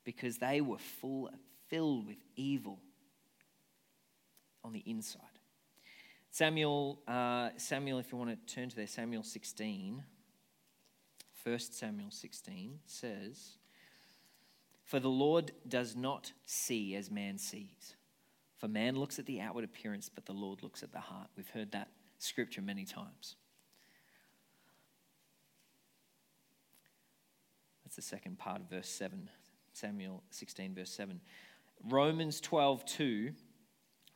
[0.06, 1.30] because they were full,
[1.68, 2.80] filled with evil
[4.64, 5.22] on the inside.
[6.32, 10.04] Samuel, uh, Samuel, if you want to turn to there, Samuel 16,
[11.44, 13.58] 1 Samuel 16 says,
[14.84, 17.96] For the Lord does not see as man sees.
[18.58, 21.28] For man looks at the outward appearance, but the Lord looks at the heart.
[21.36, 23.36] We've heard that scripture many times.
[27.84, 29.30] That's the second part of verse 7,
[29.74, 31.22] Samuel 16, verse 7.
[31.90, 33.32] Romans 12, 2,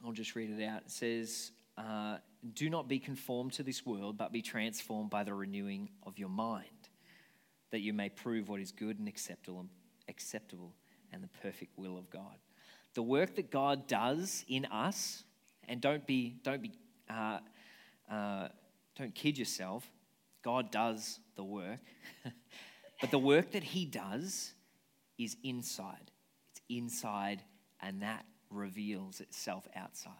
[0.03, 0.81] I'll just read it out.
[0.81, 2.17] It says, uh,
[2.53, 6.29] Do not be conformed to this world, but be transformed by the renewing of your
[6.29, 6.65] mind,
[7.71, 9.65] that you may prove what is good and acceptable,
[10.07, 10.73] acceptable
[11.11, 12.37] and the perfect will of God.
[12.93, 15.23] The work that God does in us,
[15.67, 16.71] and don't be, don't be,
[17.09, 17.39] uh,
[18.09, 18.49] uh,
[18.97, 19.89] don't kid yourself.
[20.43, 21.79] God does the work.
[23.01, 24.53] But the work that he does
[25.17, 26.11] is inside.
[26.51, 27.41] It's inside,
[27.81, 30.13] and that reveals itself outside.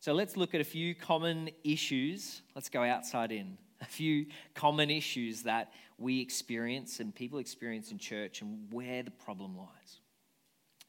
[0.00, 2.42] So let's look at a few common issues.
[2.54, 3.56] Let's go outside in.
[3.80, 9.10] A few common issues that we experience and people experience in church and where the
[9.10, 10.00] problem lies.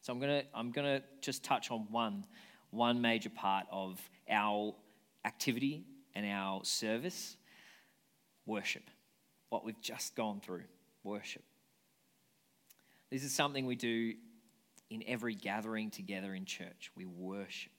[0.02, 2.26] So I'm going to I'm going to just touch on one
[2.72, 4.76] one major part of our
[5.26, 7.38] activity and our service,
[8.46, 8.84] worship
[9.50, 10.64] what we've just gone through
[11.04, 11.44] worship.
[13.12, 14.14] This is something we do
[14.90, 16.92] in every gathering together in church.
[16.96, 17.72] We worship.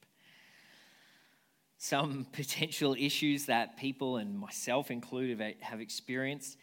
[1.79, 6.59] Some potential issues that people, and myself included, have experienced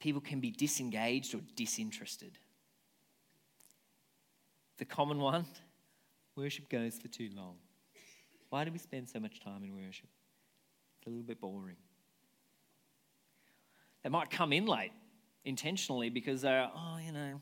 [0.00, 2.38] people can be disengaged or disinterested.
[4.78, 5.44] The common one
[6.36, 7.56] worship goes for too long.
[8.48, 10.08] Why do we spend so much time in worship?
[10.98, 11.76] It's a little bit boring.
[14.02, 14.92] They might come in late
[15.44, 17.40] intentionally because they're, oh, you know,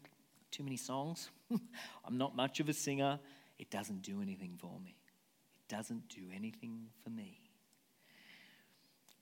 [0.50, 1.30] too many songs.
[2.04, 3.18] I'm not much of a singer.
[3.58, 4.96] It doesn't do anything for me.
[5.68, 7.40] Doesn't do anything for me.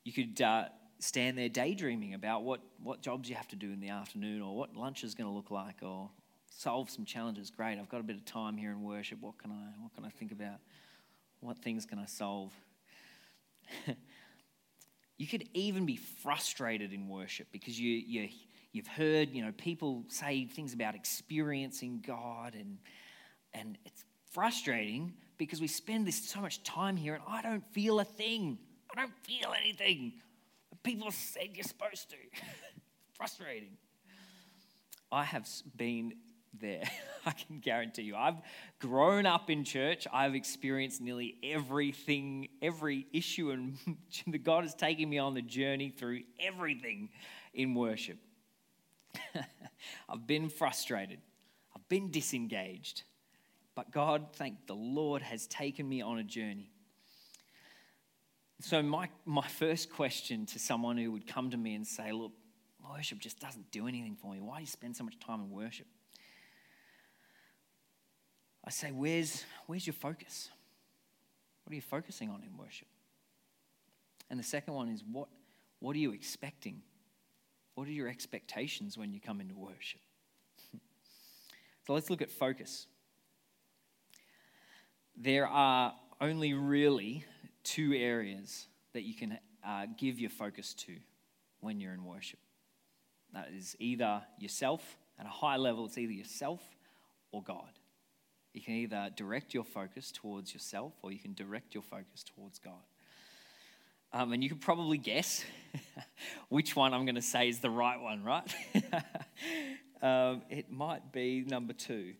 [0.04, 0.66] You could uh,
[1.00, 4.56] stand there daydreaming about what, what jobs you have to do in the afternoon or
[4.56, 6.10] what lunch is going to look like or
[6.50, 7.50] solve some challenges.
[7.50, 9.20] Great, I've got a bit of time here in worship.
[9.20, 10.60] What can I, what can I think about?
[11.40, 12.52] What things can I solve?
[15.18, 18.28] You could even be frustrated in worship because you, you,
[18.72, 22.78] you've heard you know, people say things about experiencing God, and,
[23.54, 28.00] and it's frustrating because we spend this so much time here and I don't feel
[28.00, 28.58] a thing.
[28.94, 30.14] I don't feel anything.
[30.82, 32.16] People said you're supposed to.
[33.16, 33.76] frustrating.
[35.10, 36.14] I have been
[36.60, 36.82] there.
[37.26, 38.16] I can guarantee you.
[38.16, 38.40] I've
[38.78, 40.06] grown up in church.
[40.12, 43.76] I've experienced nearly everything, every issue, and
[44.44, 47.10] God has taken me on the journey through everything
[47.54, 48.18] in worship.
[50.08, 51.18] I've been frustrated.
[51.74, 53.02] I've been disengaged.
[53.76, 56.70] But God, thank the Lord, has taken me on a journey.
[58.62, 62.32] So, my, my first question to someone who would come to me and say, Look,
[62.90, 64.40] worship just doesn't do anything for me.
[64.40, 65.86] Why do you spend so much time in worship?
[68.64, 70.48] I say, Where's, where's your focus?
[71.64, 72.88] What are you focusing on in worship?
[74.30, 75.28] And the second one is, What,
[75.80, 76.80] what are you expecting?
[77.74, 80.00] What are your expectations when you come into worship?
[81.86, 82.86] so let's look at focus.
[85.16, 87.24] There are only really
[87.64, 90.96] two areas that you can uh, give your focus to
[91.60, 92.38] when you're in worship.
[93.32, 96.62] That is either yourself, at a high level, it's either yourself
[97.32, 97.70] or God.
[98.52, 102.58] You can either direct your focus towards yourself or you can direct your focus towards
[102.58, 102.72] God.
[104.12, 105.44] Um, and you can probably guess
[106.48, 108.54] which one I'm going to say is the right one, right?
[110.02, 112.14] um, it might be number two.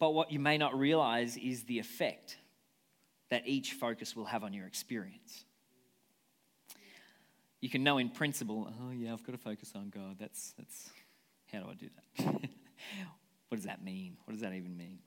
[0.00, 2.38] But what you may not realize is the effect
[3.28, 5.44] that each focus will have on your experience.
[7.60, 10.16] You can know in principle, oh yeah, I've got to focus on God.
[10.18, 10.90] That's that's
[11.52, 12.26] how do I do that?
[13.48, 14.16] what does that mean?
[14.24, 15.00] What does that even mean?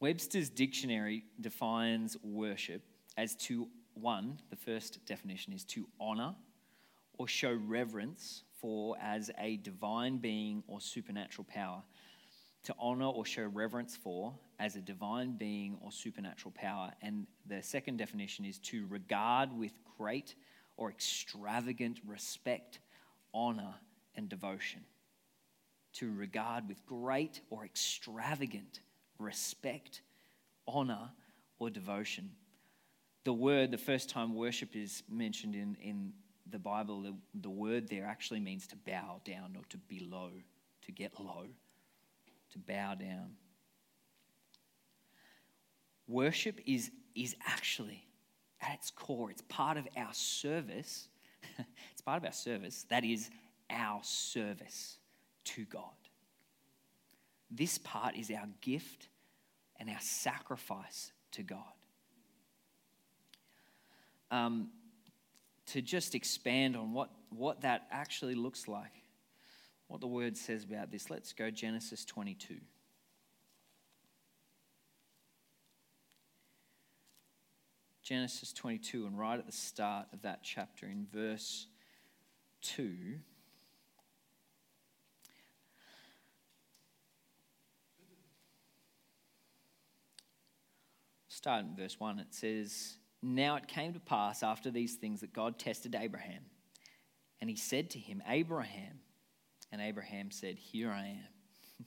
[0.00, 2.82] Webster's dictionary defines worship
[3.16, 6.34] as to one, the first definition is to honor
[7.18, 11.82] or show reverence for as a divine being or supernatural power
[12.64, 16.92] to honor or show reverence for as a divine being or supernatural power.
[17.00, 20.34] And the second definition is to regard with great
[20.76, 22.80] or extravagant respect,
[23.32, 23.74] honor,
[24.14, 24.80] and devotion.
[25.94, 28.80] To regard with great or extravagant
[29.18, 30.02] respect,
[30.68, 31.10] honor,
[31.58, 32.30] or devotion.
[33.24, 36.12] The word, the first time worship is mentioned in, in
[36.50, 40.30] the Bible, the, the word there actually means to bow down or to be low,
[40.82, 41.46] to get low
[42.52, 43.32] to bow down.
[46.06, 48.04] Worship is, is actually,
[48.60, 51.08] at its core, it's part of our service.
[51.92, 52.84] it's part of our service.
[52.88, 53.30] That is
[53.70, 54.98] our service
[55.44, 55.84] to God.
[57.50, 59.08] This part is our gift
[59.78, 61.58] and our sacrifice to God.
[64.30, 64.68] Um,
[65.66, 68.99] to just expand on what, what that actually looks like,
[69.90, 71.10] what the word says about this.
[71.10, 72.58] Let's go Genesis 22.
[78.04, 81.66] Genesis 22, and right at the start of that chapter, in verse
[82.62, 83.18] 2,
[91.28, 95.32] start in verse 1, it says, Now it came to pass after these things that
[95.32, 96.44] God tested Abraham.
[97.40, 99.00] And he said to him, Abraham,
[99.72, 101.86] and Abraham said, Here I am.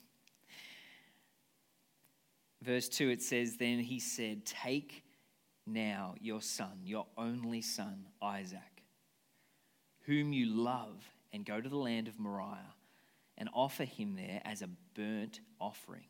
[2.62, 5.04] Verse 2, it says, Then he said, Take
[5.66, 8.82] now your son, your only son, Isaac,
[10.06, 12.74] whom you love, and go to the land of Moriah
[13.36, 16.06] and offer him there as a burnt offering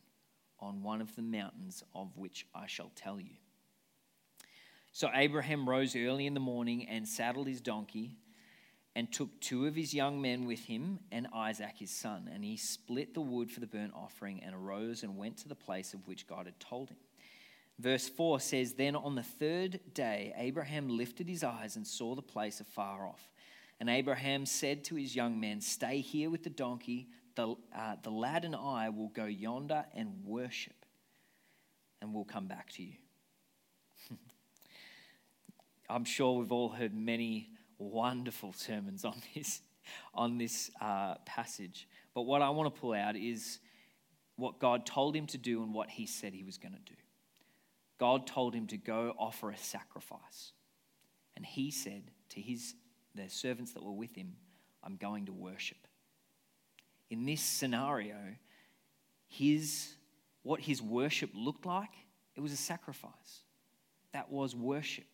[0.59, 3.35] on one of the mountains of which I shall tell you.
[4.91, 8.17] So Abraham rose early in the morning and saddled his donkey
[8.95, 12.29] and took two of his young men with him and Isaac his son.
[12.33, 15.55] And he split the wood for the burnt offering and arose and went to the
[15.55, 16.97] place of which God had told him.
[17.77, 22.21] Verse 4 says Then on the third day, Abraham lifted his eyes and saw the
[22.21, 23.29] place afar off.
[23.81, 27.09] And Abraham said to his young men, Stay here with the donkey.
[27.35, 30.85] The, uh, the lad and I will go yonder and worship,
[32.01, 32.93] and we'll come back to you.
[35.89, 39.61] I'm sure we've all heard many wonderful sermons on this,
[40.13, 41.87] on this uh, passage.
[42.13, 43.59] But what I want to pull out is
[44.35, 46.97] what God told him to do and what he said he was going to do.
[47.97, 50.51] God told him to go offer a sacrifice.
[51.35, 52.75] And he said to his
[53.13, 54.35] the servants that were with him,
[54.83, 55.77] I'm going to worship.
[57.09, 58.17] In this scenario,
[59.27, 59.95] his
[60.43, 61.89] what his worship looked like,
[62.35, 63.43] it was a sacrifice.
[64.13, 65.05] That was worship.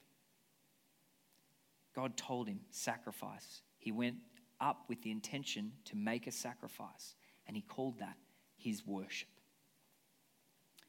[1.95, 3.61] God told him, sacrifice.
[3.77, 4.15] He went
[4.59, 7.15] up with the intention to make a sacrifice,
[7.47, 8.15] and he called that
[8.55, 9.27] his worship.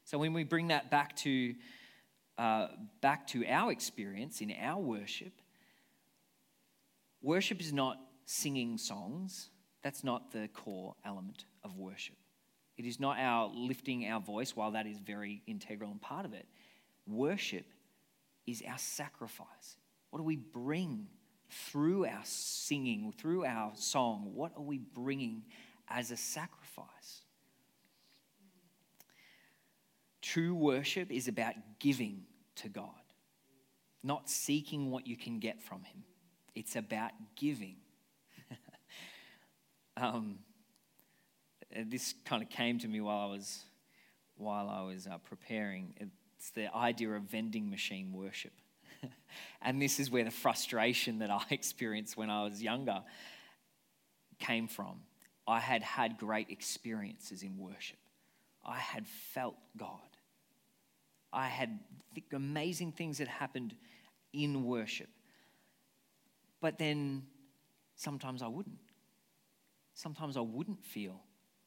[0.04, 1.54] So when we bring that back to,
[2.38, 2.68] uh,
[3.00, 5.32] back to our experience in our worship,
[7.22, 9.50] worship is not singing songs.
[9.82, 12.16] That's not the core element of worship.
[12.76, 16.32] It is not our lifting our voice, while that is very integral and part of
[16.32, 16.46] it.
[17.06, 17.66] Worship
[18.46, 19.76] is our sacrifice.
[20.12, 21.06] What do we bring
[21.48, 24.32] through our singing, through our song?
[24.34, 25.44] What are we bringing
[25.88, 27.22] as a sacrifice?
[30.20, 32.24] True worship is about giving
[32.56, 32.90] to God,
[34.04, 36.04] not seeking what you can get from Him.
[36.54, 37.76] It's about giving.
[39.96, 40.40] um,
[41.86, 43.64] this kind of came to me while I was
[44.36, 45.94] while I was uh, preparing.
[46.36, 48.52] It's the idea of vending machine worship,
[49.62, 53.02] and this is where the frustration that I experienced when I was younger
[54.38, 55.00] came from.
[55.46, 57.98] I had had great experiences in worship.
[58.64, 59.98] I had felt God.
[61.32, 61.80] I had
[62.32, 63.74] amazing things that happened
[64.32, 65.08] in worship.
[66.60, 67.24] But then
[67.96, 68.78] sometimes I wouldn't.
[69.94, 71.20] Sometimes I wouldn't feel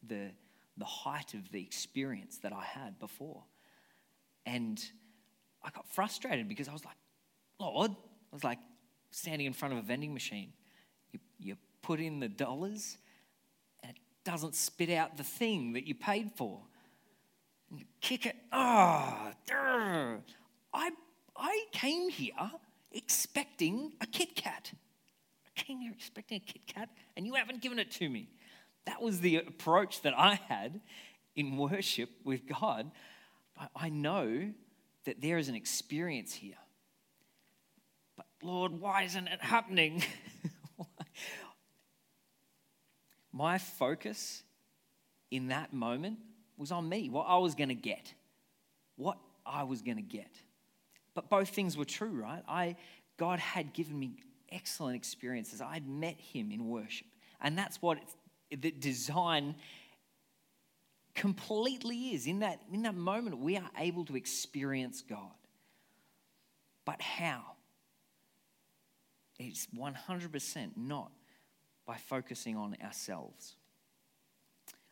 [0.08, 0.32] the,
[0.78, 3.44] the height of the experience that I had before.
[4.46, 4.84] And
[5.64, 6.96] I got frustrated because I was like,
[7.60, 8.60] Lord, I was like
[9.12, 10.53] standing in front of a vending machine.
[11.12, 12.97] You, you put in the dollars
[13.84, 16.62] and it doesn't spit out the thing that you paid for
[17.72, 18.36] and kick it.
[18.51, 19.32] Oh,
[20.74, 20.91] I,
[21.36, 22.34] I came here
[22.91, 24.72] expecting a Kit Kat.
[25.45, 28.30] I came here expecting a Kit Kat, and you haven't given it to me.
[28.86, 30.82] That was the approach that I had
[31.36, 32.91] in worship with God.
[33.76, 34.51] I know
[35.06, 36.56] that there is an experience here.
[38.46, 40.04] Lord, why isn't it happening?
[43.34, 44.43] My focus
[45.32, 46.20] in that moment
[46.56, 48.14] was on me, what I was going to get.
[48.98, 49.18] What
[49.48, 50.30] I was going to get.
[51.16, 52.43] But both things were true, right?
[52.48, 52.76] I,
[53.18, 54.20] God had given me
[54.52, 55.60] excellent experiences.
[55.60, 57.08] I'd met Him in worship.
[57.41, 57.98] And that's what
[58.52, 59.56] the design
[61.16, 62.28] completely is.
[62.28, 65.34] In that, in that moment, we are able to experience God.
[66.86, 67.55] But how?
[69.40, 71.12] It's 100% not
[71.86, 73.56] by focusing on ourselves.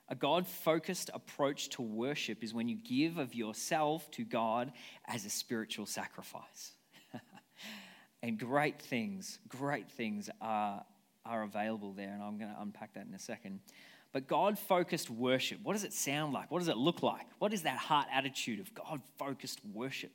[0.10, 4.72] A God focused approach to worship is when you give of yourself to God
[5.08, 6.74] as a spiritual sacrifice.
[8.22, 10.84] and great things, great things are,
[11.26, 12.14] are available there.
[12.14, 13.62] And I'm going to unpack that in a second.
[14.12, 16.52] But God focused worship, what does it sound like?
[16.52, 17.26] What does it look like?
[17.40, 20.12] What is that heart attitude of God focused worship?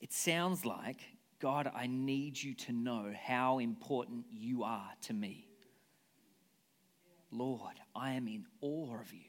[0.00, 1.00] It sounds like,
[1.40, 5.46] God, I need you to know how important you are to me.
[7.30, 9.20] Lord, I am in awe of you.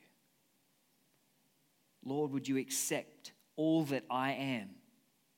[2.03, 4.69] Lord, would you accept all that I am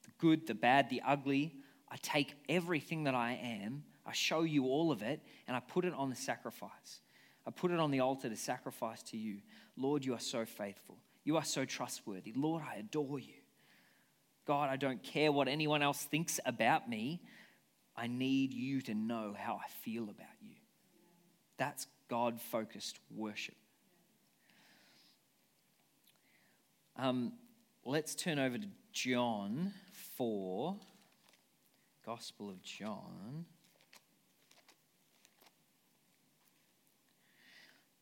[0.03, 1.55] the good, the bad, the ugly?
[1.89, 5.84] I take everything that I am, I show you all of it, and I put
[5.84, 7.01] it on the sacrifice.
[7.45, 9.39] I put it on the altar to sacrifice to you.
[9.76, 10.97] Lord, you are so faithful.
[11.24, 12.34] You are so trustworthy.
[12.36, 13.40] Lord, I adore you.
[14.45, 17.21] God, I don't care what anyone else thinks about me.
[17.95, 20.55] I need you to know how I feel about you.
[21.57, 23.55] That's God focused worship.
[26.97, 27.33] Um,
[27.85, 29.73] let's turn over to John
[30.17, 30.75] 4,
[32.05, 33.45] Gospel of John.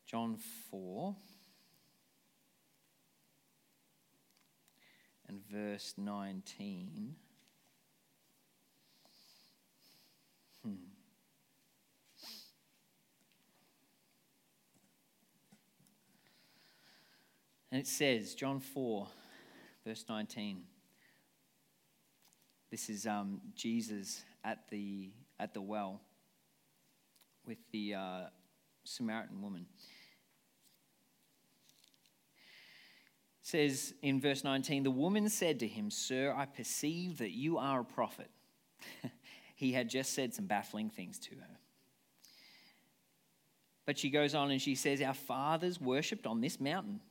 [0.05, 0.37] John
[0.71, 1.15] 4
[5.29, 7.15] and verse 19.
[10.63, 10.71] Hmm.
[17.71, 19.07] And it says, John 4,
[19.85, 20.63] verse 19.
[22.71, 26.01] This is um, Jesus at the, at the well
[27.45, 28.21] with the uh,
[28.83, 29.67] Samaritan woman.
[33.49, 37.81] Says in verse 19, the woman said to him, Sir, I perceive that you are
[37.81, 38.29] a prophet.
[39.55, 41.57] he had just said some baffling things to her.
[43.85, 47.01] But she goes on and she says, Our fathers worshipped on this mountain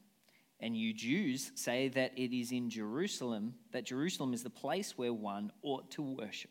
[0.60, 5.12] and you Jews say that it is in Jerusalem, that Jerusalem is the place where
[5.12, 6.50] one ought to worship.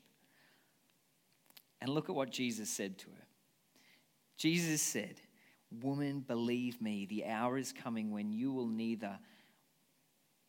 [1.82, 3.28] And look at what Jesus said to her.
[4.38, 5.22] Jesus said,
[5.82, 9.20] Woman, believe me, the hour is coming when you will neither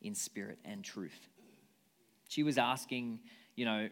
[0.00, 1.28] in spirit and truth.
[2.28, 3.20] She was asking,
[3.56, 3.88] you know,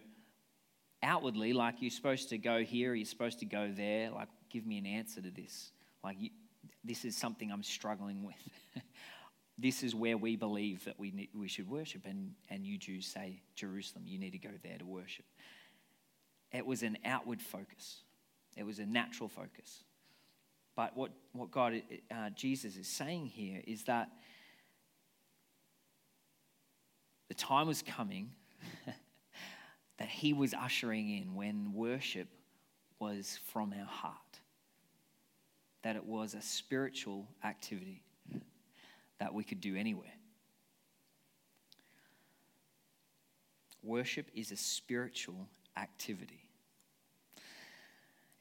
[1.03, 4.79] outwardly, like you're supposed to go here, you're supposed to go there, like give me
[4.79, 5.71] an answer to this.
[6.05, 6.31] Like, you,
[6.85, 8.83] this is something I'm struggling with.
[9.59, 12.03] this is where we believe that we, need, we should worship.
[12.05, 15.25] And, and you Jews say, Jerusalem, you need to go there to worship.
[16.53, 18.03] It was an outward focus,
[18.57, 19.83] it was a natural focus.
[20.75, 21.81] But what, what God,
[22.11, 24.11] uh, Jesus is saying here is that
[27.29, 28.31] the time was coming
[29.99, 32.29] that he was ushering in when worship
[32.99, 34.41] was from our heart,
[35.83, 38.03] that it was a spiritual activity
[39.19, 40.13] that we could do anywhere.
[43.83, 46.47] Worship is a spiritual activity.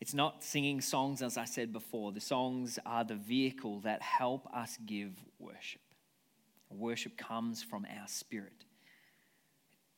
[0.01, 2.11] It's not singing songs, as I said before.
[2.11, 5.81] The songs are the vehicle that help us give worship.
[6.69, 8.65] Worship comes from our spirit,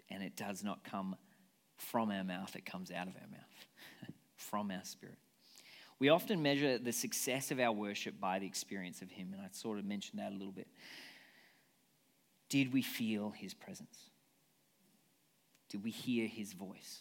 [0.09, 1.15] and it does not come
[1.75, 5.17] from our mouth, it comes out of our mouth, from our spirit.
[5.99, 9.47] We often measure the success of our worship by the experience of Him, and I
[9.51, 10.67] sort of mentioned that a little bit.
[12.49, 13.97] Did we feel His presence?
[15.69, 16.99] Did we hear His voice?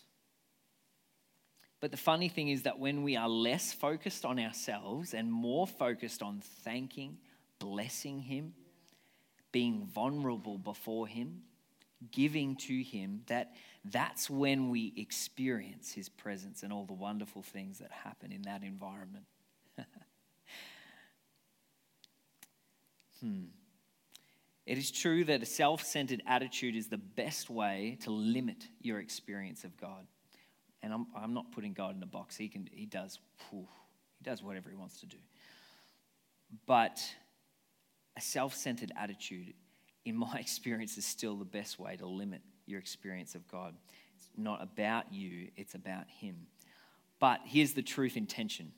[1.80, 5.66] But the funny thing is that when we are less focused on ourselves and more
[5.66, 7.18] focused on thanking,
[7.58, 8.54] blessing Him,
[9.52, 11.42] being vulnerable before Him,
[12.10, 17.78] giving to Him, that that's when we experience His presence and all the wonderful things
[17.78, 19.24] that happen in that environment.
[23.20, 23.44] hmm.
[24.66, 28.98] It is true that a self centered attitude is the best way to limit your
[28.98, 30.06] experience of God.
[30.82, 32.36] And I'm, I'm not putting God in a box.
[32.36, 33.18] He, can, he, does,
[33.48, 33.66] whew,
[34.18, 35.16] he does whatever he wants to do.
[36.66, 37.00] But
[38.16, 39.54] a self centered attitude,
[40.06, 43.74] in my experience, is still the best way to limit your experience of God.
[44.16, 46.46] It's not about you, it's about Him.
[47.18, 48.72] But here's the truth intention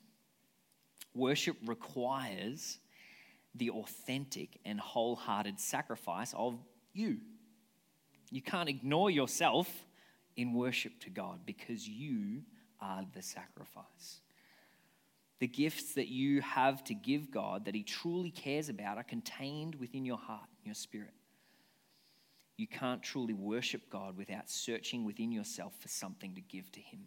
[1.15, 2.79] worship requires
[3.55, 6.57] the authentic and wholehearted sacrifice of
[6.93, 7.17] you.
[8.31, 9.67] You can't ignore yourself
[10.37, 12.43] in worship to God because you
[12.79, 14.21] are the sacrifice.
[15.39, 19.75] The gifts that you have to give God that He truly cares about are contained
[19.75, 21.13] within your heart, your spirit.
[22.59, 27.05] You can't truly worship God without searching within yourself for something to give to Him.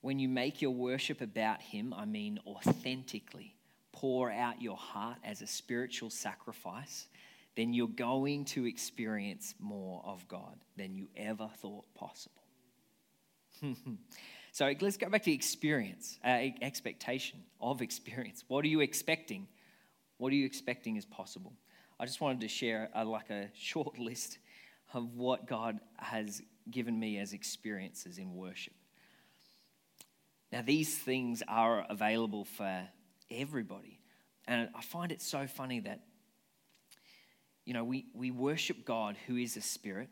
[0.00, 3.54] When you make your worship about Him, I mean authentically,
[3.92, 7.06] pour out your heart as a spiritual sacrifice,
[7.54, 12.42] then you're going to experience more of God than you ever thought possible.
[14.50, 18.42] so let's go back to experience, uh, expectation of experience.
[18.48, 19.46] What are you expecting
[20.20, 21.54] what are you expecting is possible?
[21.98, 24.38] I just wanted to share a, like a short list
[24.92, 28.74] of what God has given me as experiences in worship.
[30.52, 32.86] Now, these things are available for
[33.30, 33.98] everybody.
[34.46, 36.00] And I find it so funny that,
[37.64, 40.10] you know, we, we worship God who is a spirit,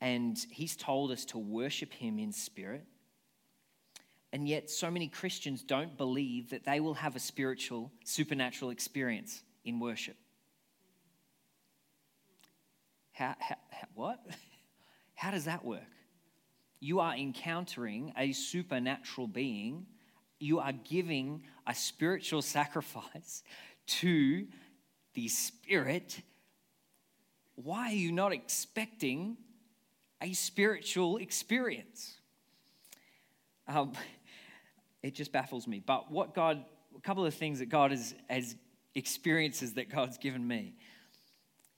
[0.00, 2.84] and He's told us to worship Him in spirit.
[4.32, 9.42] And yet, so many Christians don't believe that they will have a spiritual, supernatural experience
[9.64, 10.16] in worship.
[13.12, 13.56] How, how,
[13.94, 14.20] what?
[15.14, 15.82] How does that work?
[16.78, 19.86] You are encountering a supernatural being,
[20.38, 23.42] you are giving a spiritual sacrifice
[23.86, 24.46] to
[25.14, 26.20] the Spirit.
[27.56, 29.36] Why are you not expecting
[30.22, 32.14] a spiritual experience?
[33.66, 33.92] Um,
[35.02, 35.82] it just baffles me.
[35.84, 36.64] But what God,
[36.96, 38.56] a couple of things that God has, has
[38.94, 40.74] experiences that God's given me.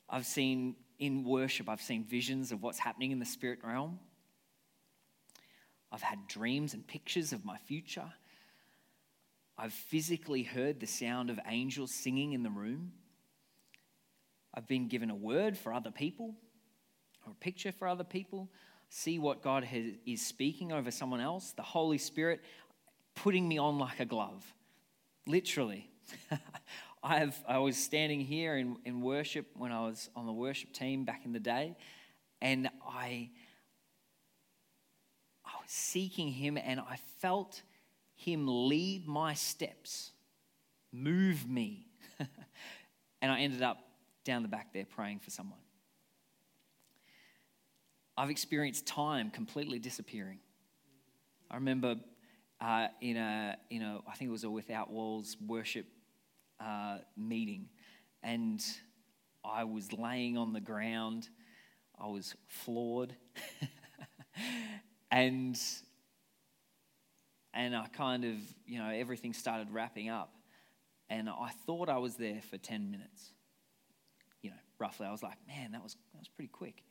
[0.08, 3.98] I've seen in worship, I've seen visions of what's happening in the spirit realm.
[5.92, 8.12] I've had dreams and pictures of my future.
[9.58, 12.92] I've physically heard the sound of angels singing in the room.
[14.54, 16.34] I've been given a word for other people
[17.26, 18.48] or a picture for other people.
[18.88, 21.52] See what God has, is speaking over someone else.
[21.52, 22.40] The Holy Spirit
[23.22, 24.44] putting me on like a glove,
[25.26, 25.90] literally.
[27.02, 30.72] I, have, I was standing here in, in worship when I was on the worship
[30.72, 31.76] team back in the day,
[32.40, 33.30] and I,
[35.44, 37.60] I was seeking Him, and I felt
[38.16, 40.12] Him lead my steps,
[40.90, 41.88] move me.
[43.20, 43.78] and I ended up
[44.24, 45.58] down the back there praying for someone.
[48.16, 50.38] I've experienced time completely disappearing.
[51.50, 51.96] I remember
[52.60, 55.86] uh, in a in a I think it was a Without Walls worship
[56.60, 57.68] uh, meeting,
[58.22, 58.62] and
[59.44, 61.28] I was laying on the ground.
[61.98, 63.14] I was floored,
[65.10, 65.58] and
[67.54, 68.36] and I kind of
[68.66, 70.34] you know everything started wrapping up,
[71.08, 73.32] and I thought I was there for ten minutes.
[74.42, 76.82] You know, roughly, I was like, man, that was that was pretty quick.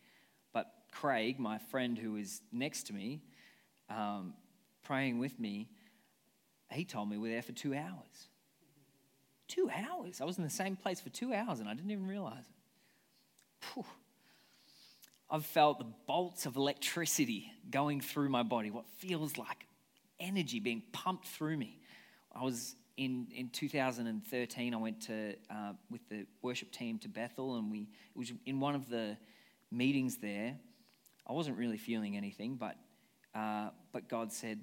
[0.52, 3.22] But Craig, my friend who was next to me,
[3.88, 4.34] um,
[4.90, 5.70] praying with me,
[6.72, 8.28] he told me we we're there for two hours.
[9.48, 10.20] Two hours.
[10.20, 13.66] I was in the same place for two hours and I didn't even realize it.
[13.74, 13.86] Whew.
[15.30, 19.68] I've felt the bolts of electricity going through my body, what feels like
[20.20, 21.80] energy being pumped through me.
[22.34, 27.58] I was in, in 2013, I went to, uh, with the worship team to Bethel,
[27.58, 29.18] and we, it was in one of the
[29.72, 30.58] meetings there.
[31.28, 32.76] I wasn't really feeling anything, but,
[33.36, 34.60] uh, but God said,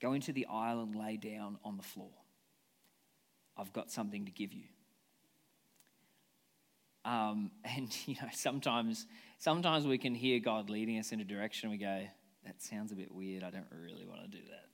[0.00, 2.10] Go into the aisle and lay down on the floor.
[3.56, 4.64] I've got something to give you.
[7.04, 9.06] Um, and you know, sometimes,
[9.38, 11.70] sometimes we can hear God leading us in a direction.
[11.70, 12.02] We go,
[12.44, 13.42] "That sounds a bit weird.
[13.42, 14.64] I don't really want to do that."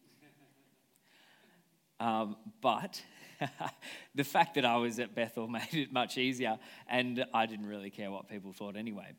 [2.00, 3.02] Um, but
[4.14, 6.58] the fact that I was at Bethel made it much easier,
[6.88, 9.12] and I didn't really care what people thought anyway.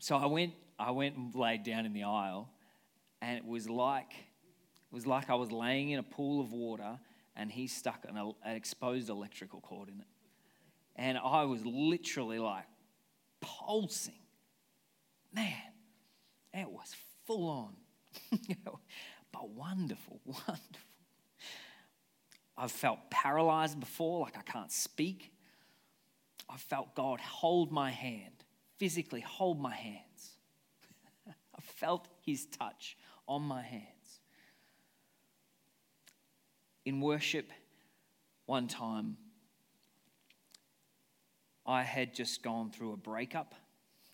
[0.00, 2.50] So I went, I went and laid down in the aisle,
[3.22, 4.12] and it was like
[4.94, 6.98] was like I was laying in a pool of water
[7.36, 10.06] and he stuck an, an exposed electrical cord in it.
[10.96, 12.66] And I was literally like
[13.40, 14.14] pulsing.
[15.32, 15.52] Man,
[16.54, 16.94] it was
[17.26, 17.74] full on.
[19.32, 20.58] but wonderful, wonderful.
[22.56, 25.32] I've felt paralyzed before, like I can't speak.
[26.48, 28.44] I felt God hold my hand,
[28.76, 30.36] physically hold my hands.
[31.28, 33.93] I felt his touch on my hand.
[36.84, 37.50] In worship,
[38.46, 39.16] one time,
[41.66, 43.54] I had just gone through a breakup.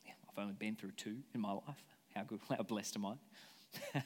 [0.06, 1.84] I've only been through two in my life.
[2.14, 4.02] How good, how blessed am I?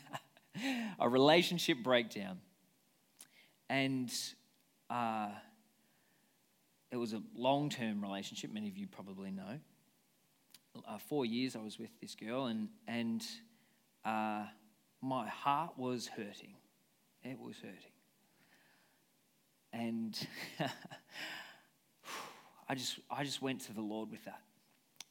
[0.98, 2.38] a relationship breakdown.
[3.68, 4.12] And
[4.88, 5.28] uh,
[6.90, 9.58] it was a long term relationship, many of you probably know.
[10.88, 13.24] Uh, four years I was with this girl, and, and
[14.04, 14.44] uh,
[15.00, 16.54] my heart was hurting.
[17.22, 17.93] It was hurting.
[19.74, 20.16] And
[22.68, 24.40] I just, I just went to the Lord with that.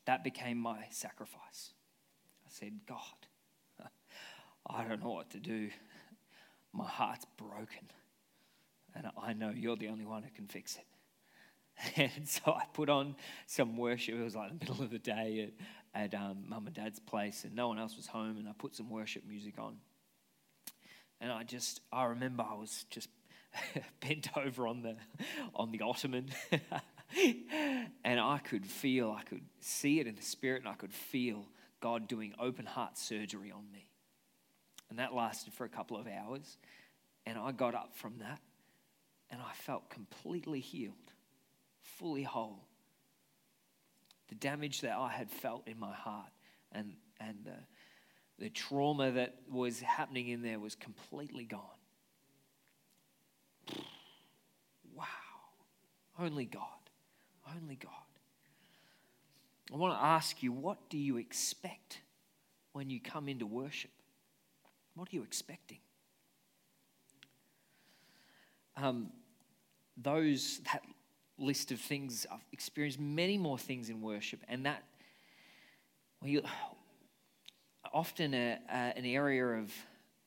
[0.06, 1.74] That became my sacrifice.
[2.46, 2.98] I said, God,
[4.68, 5.70] I don't know what to do.
[6.72, 7.90] My heart's broken.
[8.96, 10.86] And I know you're the only one who can fix it.
[12.16, 13.16] And so I put on
[13.48, 14.16] some worship.
[14.16, 15.52] It was like the middle of the day
[15.96, 18.38] at, at um, mum and dad's place, and no one else was home.
[18.38, 19.78] And I put some worship music on.
[21.20, 23.10] And I just, I remember I was just
[24.02, 24.96] bent over on the
[25.56, 26.30] on the ottoman.
[28.04, 31.46] And i could feel i could see it in the spirit and i could feel
[31.80, 33.88] god doing open heart surgery on me.
[34.90, 36.58] And that lasted for a couple of hours.
[37.28, 38.40] And i got up from that
[39.30, 41.14] and i felt completely healed
[41.82, 42.66] fully whole.
[44.30, 46.32] The damage that i had felt in my heart
[46.72, 51.78] and and the, the trauma that was happening in there was completely gone
[54.94, 55.06] Wow.
[56.20, 56.64] Only God.
[57.56, 57.92] Only God.
[59.74, 62.00] I want to ask you, what do you expect
[62.74, 63.92] when you come into worship?
[64.96, 65.80] What are you expecting?
[68.78, 69.10] Um,
[69.98, 70.84] those that
[71.38, 74.84] list of things I've experienced many more things in worship, and that
[76.22, 76.42] well, you,
[77.94, 79.72] often a, a, an area of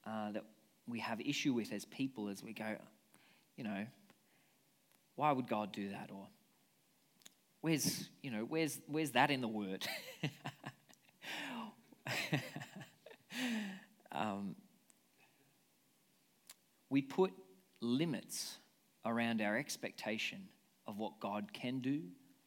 [0.07, 0.45] uh, that
[0.89, 2.77] we have issue with as people as we go
[3.57, 3.87] you know,
[5.17, 6.11] why would God do that?
[6.13, 6.29] Or
[7.61, 9.87] where's, you know, where's, where's that in the word?
[14.13, 14.55] um,
[16.91, 17.33] we put
[17.81, 18.59] limits
[19.05, 20.49] around our expectation
[20.87, 22.03] of what God can do,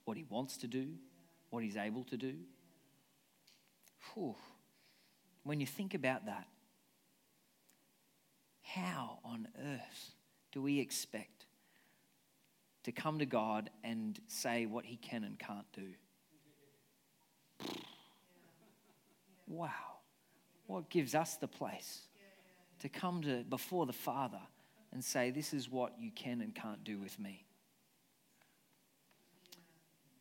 [0.05, 0.87] what He wants to do,
[1.49, 2.35] what He's able to do.
[4.13, 4.35] Whew.
[5.43, 6.47] When you think about that,
[8.61, 10.11] how on earth
[10.51, 11.38] do we expect
[12.89, 15.93] to come to God and say what He can and can't do?
[19.47, 19.69] Wow.
[20.65, 22.01] What gives us the place
[22.79, 24.41] to come to before the Father
[24.91, 27.45] and say, This is what you can and can't do with me?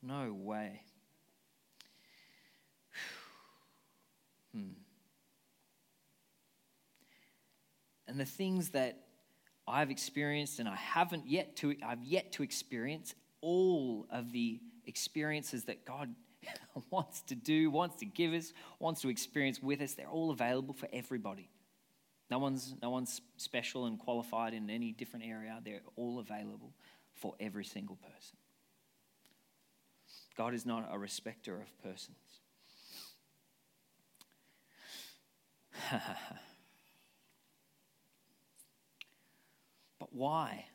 [0.02, 0.82] No way.
[4.54, 4.72] Hmm.
[8.06, 9.07] and the things that
[9.68, 15.64] I've experienced and I haven't yet to I've yet to experience all of the experiences
[15.64, 16.14] that God
[16.90, 19.94] wants to do, wants to give us, wants to experience with us.
[19.94, 21.48] They're all available for everybody.
[22.30, 25.60] No one's, no one's special and qualified in any different area.
[25.64, 26.74] They're all available
[27.14, 28.36] for every single person.
[30.36, 32.16] God is not a respecter of persons.
[39.98, 40.66] but why?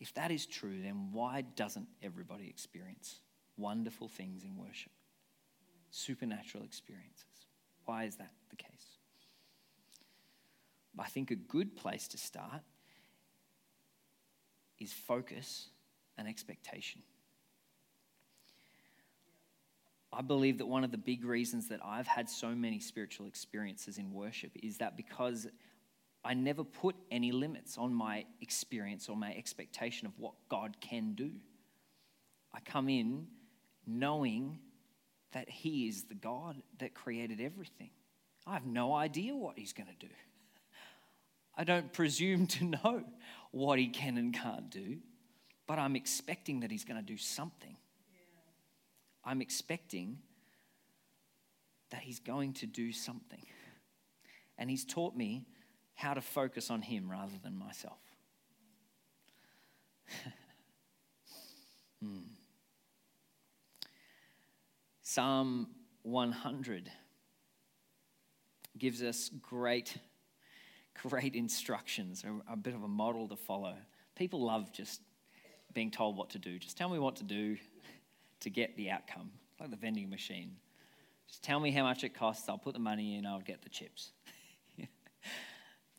[0.00, 3.20] If that is true, then why doesn't everybody experience
[3.56, 4.92] wonderful things in worship?
[5.90, 7.24] Supernatural experiences.
[7.84, 8.98] Why is that the case?
[10.98, 12.62] I think a good place to start
[14.78, 15.68] is focus
[16.16, 17.02] and expectation.
[20.12, 23.98] I believe that one of the big reasons that I've had so many spiritual experiences
[23.98, 25.48] in worship is that because
[26.24, 31.12] I never put any limits on my experience or my expectation of what God can
[31.12, 31.32] do.
[32.54, 33.26] I come in
[33.86, 34.58] knowing
[35.32, 37.90] that He is the God that created everything.
[38.46, 40.12] I have no idea what He's going to do.
[41.56, 43.04] I don't presume to know
[43.50, 44.98] what He can and can't do,
[45.66, 47.76] but I'm expecting that He's going to do something.
[49.24, 50.18] I'm expecting
[51.90, 53.44] that He's going to do something.
[54.56, 55.46] And He's taught me
[55.94, 57.98] how to focus on Him rather than myself.
[62.02, 62.18] hmm.
[65.02, 65.68] Psalm
[66.02, 66.90] 100
[68.76, 69.96] gives us great,
[71.08, 73.74] great instructions, a, a bit of a model to follow.
[74.16, 75.00] People love just
[75.72, 76.58] being told what to do.
[76.58, 77.56] Just tell me what to do,
[78.40, 79.30] to get the outcome,
[79.60, 80.56] like the vending machine.
[81.28, 83.68] Just tell me how much it costs, I'll put the money in, I'll get the
[83.68, 84.12] chips.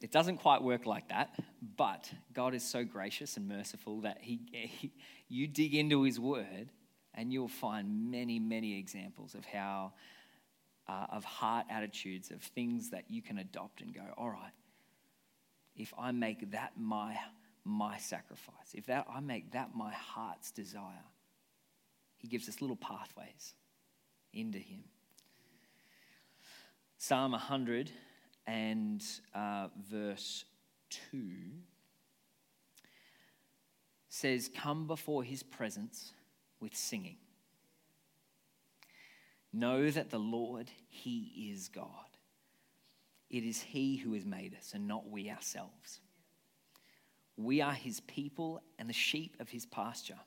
[0.02, 1.40] It doesn't quite work like that,
[1.78, 4.92] but God is so gracious and merciful that he, he,
[5.28, 6.70] you dig into His Word
[7.14, 9.94] and you'll find many, many examples of how,
[10.88, 14.52] uh, of heart attitudes, of things that you can adopt and go, all right,
[15.76, 17.18] if I make that my,
[17.64, 21.06] my sacrifice, if that, I make that my heart's desire,
[22.18, 23.54] he gives us little pathways
[24.34, 24.84] into Him.
[26.98, 27.92] Psalm 100
[28.48, 30.46] and uh, verse
[31.12, 31.20] 2
[34.10, 36.14] says, Come before His presence
[36.60, 37.18] with singing.
[39.52, 41.90] Know that the Lord, He is God.
[43.30, 46.02] It is He who has made us and not we ourselves.
[47.38, 50.20] We are His people and the sheep of His pasture.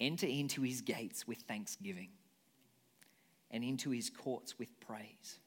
[0.00, 2.10] Enter into his gates with thanksgiving
[3.50, 5.38] and into his courts with praise.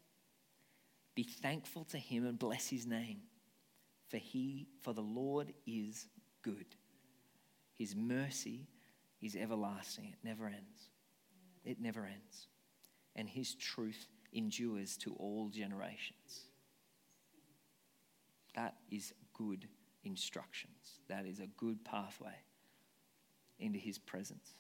[1.18, 3.22] Be thankful to him and bless his name,
[4.07, 6.05] for he for the Lord is
[6.43, 6.68] good.
[7.74, 8.68] His mercy
[9.20, 10.09] is everlasting.
[10.13, 10.89] It never ends.
[11.65, 12.45] It never ends.
[13.15, 16.43] And his truth endures to all generations.
[18.53, 19.68] That is good
[20.03, 20.99] instructions.
[21.09, 22.36] That is a good pathway
[23.57, 24.51] into his presence.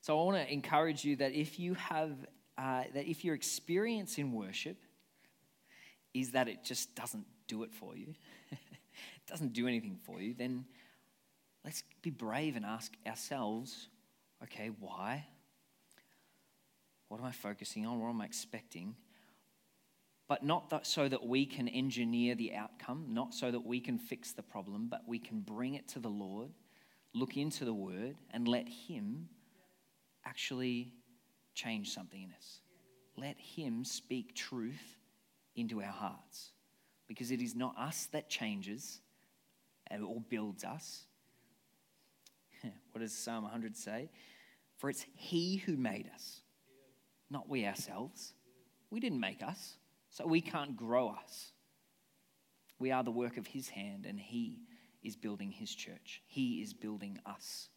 [0.00, 2.12] So I want to encourage you that if you have,
[2.58, 4.76] uh, that if your experience in worship
[6.14, 8.14] is that it just doesn't do it for you,
[8.50, 10.64] it doesn't do anything for you, then
[11.64, 13.88] let's be brave and ask ourselves,
[14.42, 15.26] okay, why?
[17.08, 18.00] What am I focusing on?
[18.00, 18.96] What am I expecting?
[20.32, 23.98] but not that so that we can engineer the outcome, not so that we can
[23.98, 26.48] fix the problem, but we can bring it to the Lord,
[27.14, 29.28] look into the Word, and let Him
[30.24, 30.94] actually
[31.54, 32.60] change something in us.
[33.16, 34.96] Let Him speak truth
[35.54, 36.52] into our hearts.
[37.08, 39.00] Because it is not us that changes
[39.90, 41.04] uh, or builds us.
[42.92, 44.10] What does Psalm 100 say?
[44.78, 46.40] For it's He who made us,
[47.30, 48.34] not we ourselves.
[48.90, 49.76] We didn't make us.
[50.10, 51.52] So we can't grow us.
[52.78, 54.60] We are the work of His hand, and He
[55.02, 56.22] is building His church.
[56.26, 57.68] He is building us.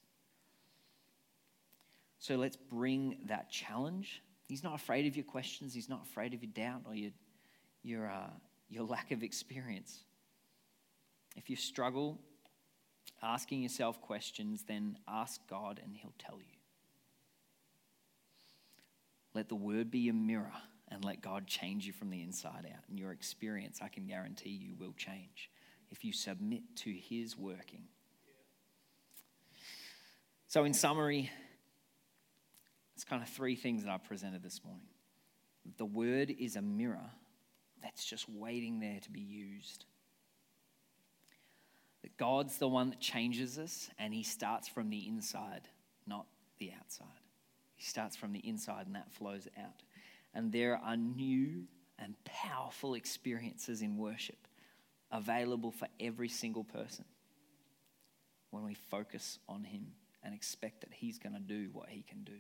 [2.26, 4.24] So let's bring that challenge.
[4.48, 7.12] He's not afraid of your questions, He's not afraid of your doubt or your,
[7.84, 8.32] your, uh,
[8.68, 10.00] your lack of experience.
[11.36, 12.18] If you struggle
[13.22, 16.58] asking yourself questions, then ask God and He'll tell you.
[19.36, 20.54] Let the word be your mirror
[20.88, 22.86] and let God change you from the inside out.
[22.90, 25.52] And your experience, I can guarantee you, will change
[25.92, 27.84] if you submit to His working.
[30.48, 31.30] So, in summary,
[32.96, 34.88] it's kind of three things that I presented this morning.
[35.78, 37.12] The Word is a mirror
[37.84, 39.86] that's just waiting there to be used.
[42.02, 45.68] That God's the one that changes us, and He starts from the inside,
[46.08, 46.26] not
[46.58, 47.08] the outside.
[47.76, 49.84] He starts from the inside, and that flows out.
[50.34, 51.64] And there are new
[52.00, 54.48] and powerful experiences in worship
[55.12, 57.06] available for every single person
[58.52, 59.88] when we focus on Him
[60.24, 62.38] and expect that He's going to do what He can do.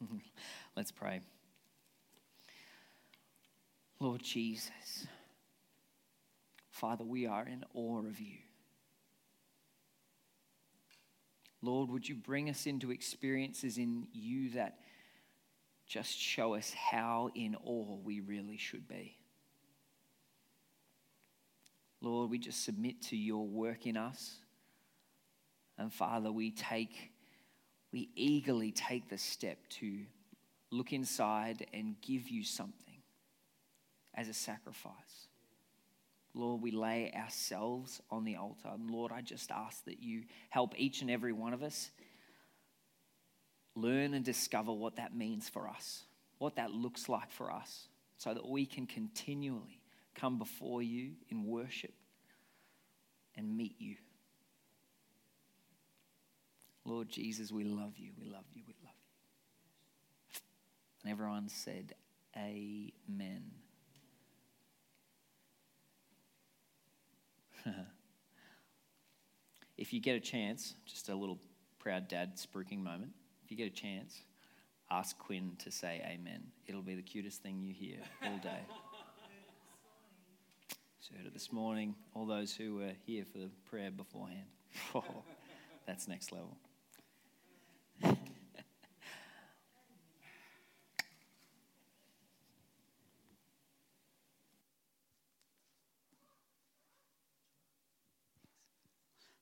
[0.76, 1.20] Let's pray.
[4.00, 5.06] Lord Jesus,
[6.70, 8.38] Father, we are in awe of you.
[11.60, 14.78] Lord, would you bring us into experiences in you that
[15.86, 19.16] just show us how in awe we really should be?
[22.00, 24.36] Lord, we just submit to your work in us.
[25.76, 27.10] And Father, we take,
[27.92, 30.00] we eagerly take the step to
[30.70, 33.02] look inside and give you something
[34.14, 35.28] as a sacrifice.
[36.34, 38.68] Lord, we lay ourselves on the altar.
[38.72, 41.90] And Lord, I just ask that you help each and every one of us
[43.74, 46.04] learn and discover what that means for us,
[46.38, 49.80] what that looks like for us, so that we can continually
[50.14, 51.94] come before you in worship
[53.36, 53.96] and meet you.
[56.88, 58.94] Lord Jesus, we love you, we love you, we love
[60.32, 60.40] you.
[61.02, 61.94] And everyone said,
[62.34, 63.42] Amen.
[69.76, 71.38] if you get a chance, just a little
[71.78, 73.12] proud dad spruiking moment,
[73.44, 74.22] if you get a chance,
[74.90, 76.42] ask Quinn to say amen.
[76.66, 78.60] It'll be the cutest thing you hear all day.
[81.00, 84.44] She heard it this morning, all those who were here for the prayer beforehand.
[84.94, 85.02] Oh,
[85.86, 86.58] that's next level.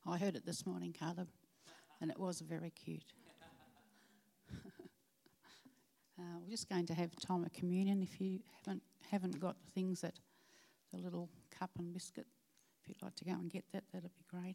[0.08, 1.26] I heard it this morning, Caleb,
[2.00, 3.02] and it was very cute.
[6.16, 8.02] uh, we're just going to have time of communion.
[8.02, 10.14] If you haven't haven't got things that
[10.92, 12.26] the little cup and biscuit,
[12.80, 14.54] if you'd like to go and get that, that'd be great.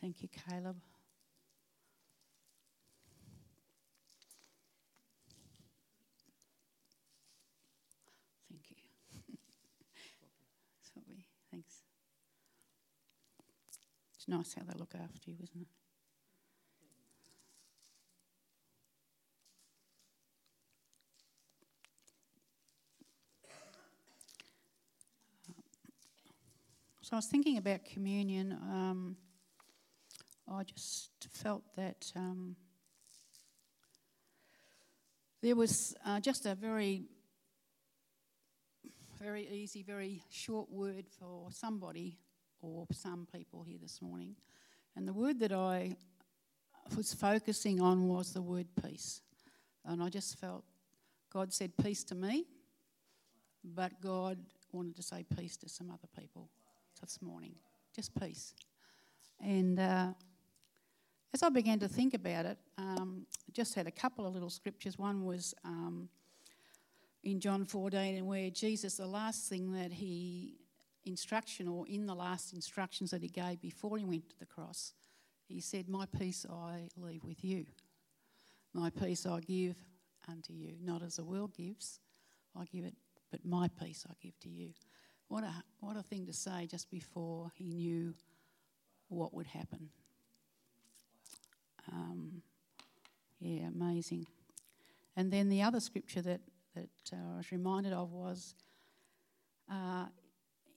[0.00, 0.76] Thank you, Caleb.
[14.22, 15.66] It's nice how they look after you, isn't it?
[27.00, 28.52] So I was thinking about communion.
[28.52, 29.16] Um,
[30.48, 32.54] I just felt that um,
[35.42, 37.06] there was uh, just a very,
[39.20, 42.18] very easy, very short word for somebody
[42.62, 44.36] or some people here this morning.
[44.96, 45.96] And the word that I
[46.96, 49.20] was focusing on was the word peace.
[49.84, 50.64] And I just felt
[51.32, 52.46] God said peace to me,
[53.64, 54.38] but God
[54.70, 56.48] wanted to say peace to some other people
[57.00, 57.54] this morning.
[57.94, 58.54] Just peace.
[59.40, 60.08] And uh,
[61.34, 64.98] as I began to think about it, um, just had a couple of little scriptures.
[64.98, 66.08] One was um,
[67.24, 70.54] in John 14, where Jesus, the last thing that he
[71.04, 74.92] instruction, or in the last instructions that he gave before he went to the cross,
[75.48, 77.66] he said, My peace I leave with you.
[78.72, 79.76] My peace I give
[80.28, 80.74] unto you.
[80.82, 82.00] Not as the world gives,
[82.58, 82.94] I give it,
[83.30, 84.70] but my peace I give to you.
[85.28, 88.14] What a, what a thing to say just before he knew
[89.08, 89.88] what would happen.
[91.90, 92.42] Um,
[93.40, 94.26] yeah, amazing.
[95.16, 96.40] And then the other scripture that,
[96.74, 98.54] that uh, I was reminded of was
[99.70, 100.06] uh,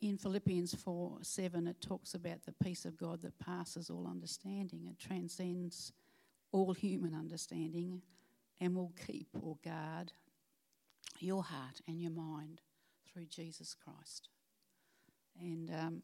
[0.02, 4.86] in Philippians 4 7, it talks about the peace of God that passes all understanding.
[4.86, 5.94] It transcends
[6.52, 8.02] all human understanding
[8.60, 10.12] and will keep or guard
[11.20, 12.62] your heart and your mind
[13.12, 14.30] through Jesus Christ.
[15.40, 16.04] And um,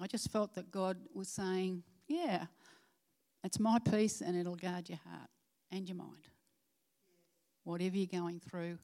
[0.00, 2.46] I just felt that God was saying, Yeah,
[3.42, 5.30] it's my peace and it'll guard your heart
[5.70, 6.28] and your mind.
[7.64, 8.78] Whatever you're going through,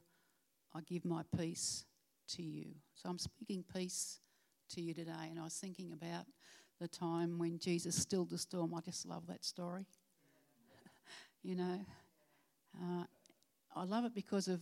[0.73, 1.85] I give my peace
[2.35, 2.67] to you.
[2.95, 4.19] So I'm speaking peace
[4.73, 5.27] to you today.
[5.29, 6.25] And I was thinking about
[6.79, 8.73] the time when Jesus stilled the storm.
[8.73, 9.85] I just love that story.
[11.43, 11.79] you know,
[12.81, 13.03] uh,
[13.75, 14.61] I love it because of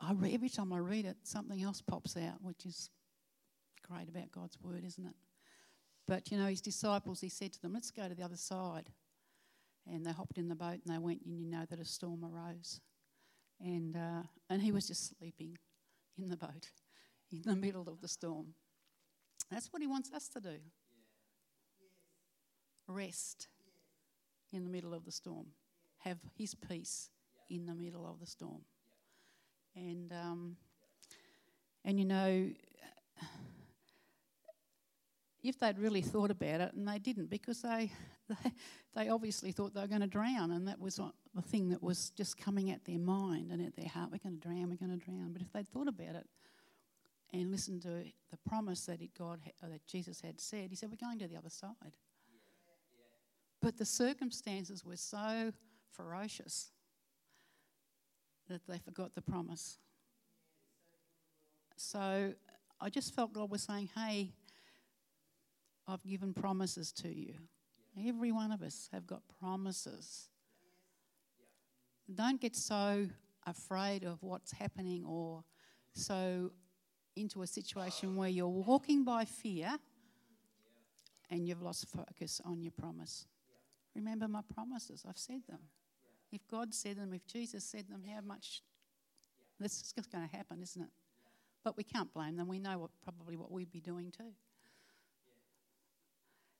[0.00, 2.90] I re- every time I read it, something else pops out, which is
[3.88, 5.14] great about God's word, isn't it?
[6.06, 8.90] But, you know, his disciples, he said to them, let's go to the other side.
[9.90, 12.24] And they hopped in the boat and they went, and you know that a storm
[12.24, 12.80] arose.
[13.60, 15.56] And, uh, and he was just sleeping
[16.18, 16.70] in the boat
[17.32, 18.54] in the middle of the storm.
[19.50, 20.58] That's what he wants us to do
[22.88, 23.48] rest
[24.52, 25.46] in the middle of the storm,
[25.98, 27.10] have his peace
[27.50, 28.62] in the middle of the storm.
[29.74, 30.56] And, um,
[31.84, 32.50] and you know,
[35.48, 37.90] if they'd really thought about it, and they didn't, because they,
[38.96, 40.96] they, obviously thought they were going to drown, and that was
[41.34, 44.10] the thing that was just coming at their mind and at their heart.
[44.10, 45.32] We're going to drown, we're going to drown.
[45.32, 46.26] But if they'd thought about it
[47.32, 50.96] and listened to the promise that it God that Jesus had said, He said, "We're
[50.96, 51.96] going to the other side."
[53.60, 55.52] But the circumstances were so
[55.90, 56.70] ferocious
[58.48, 59.78] that they forgot the promise.
[61.76, 62.32] So
[62.80, 64.32] I just felt God was saying, Hey,
[65.88, 67.34] I've given promises to you.
[68.06, 70.28] Every one of us have got promises.
[72.12, 73.06] Don't get so
[73.46, 75.44] afraid of what's happening or
[75.94, 76.50] so
[77.14, 79.76] into a situation where you're walking by fear
[81.30, 83.26] and you've lost focus on your promise.
[83.94, 85.60] Remember my promises, I've said them.
[86.30, 88.62] If God said them, if Jesus said them, how much
[89.58, 90.90] this is just going to happen, isn't it?
[91.64, 92.46] But we can't blame them.
[92.46, 94.32] We know what, probably what we'd be doing too.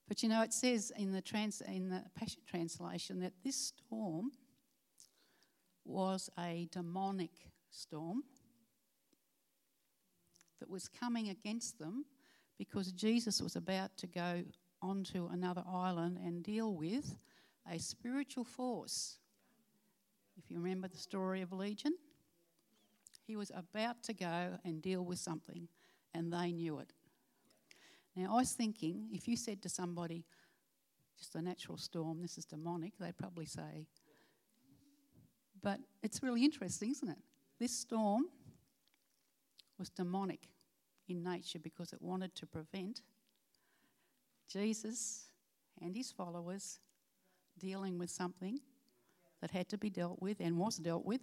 [0.09, 4.31] But you know, it says in the, trans, in the Passion Translation that this storm
[5.85, 7.33] was a demonic
[7.71, 8.23] storm
[10.61, 12.05] that was coming against them
[12.59, 14.43] because Jesus was about to go
[14.81, 17.17] onto another island and deal with
[17.71, 19.19] a spiritual force.
[20.37, 21.95] If you remember the story of Legion,
[23.27, 25.69] he was about to go and deal with something,
[26.15, 26.93] and they knew it.
[28.17, 30.25] Now, I was thinking if you said to somebody,
[31.19, 33.87] just a natural storm, this is demonic, they'd probably say,
[35.63, 37.19] but it's really interesting, isn't it?
[37.59, 38.25] This storm
[39.79, 40.49] was demonic
[41.09, 43.03] in nature because it wanted to prevent
[44.51, 45.27] Jesus
[45.81, 46.81] and his followers
[47.59, 48.59] dealing with something
[49.41, 51.21] that had to be dealt with and was dealt with.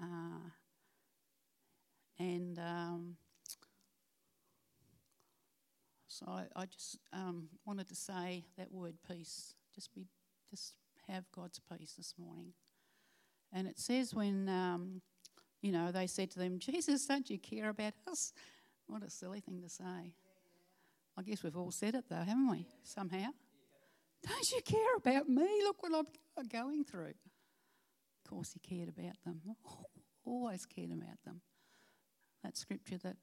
[0.00, 0.50] Uh,
[2.18, 3.16] and um,
[6.18, 9.54] so I, I just um, wanted to say that word peace.
[9.74, 10.06] Just be,
[10.50, 10.74] just
[11.06, 12.52] have God's peace this morning.
[13.52, 15.00] And it says when, um,
[15.62, 18.32] you know, they said to them, Jesus, don't you care about us?
[18.88, 20.14] What a silly thing to say.
[21.16, 22.66] I guess we've all said it though, haven't we?
[22.82, 23.28] Somehow.
[24.26, 25.46] Don't you care about me?
[25.62, 26.06] Look what
[26.36, 27.14] I'm going through.
[28.24, 29.42] Of course, he cared about them.
[30.24, 31.42] Always cared about them.
[32.42, 33.16] That scripture that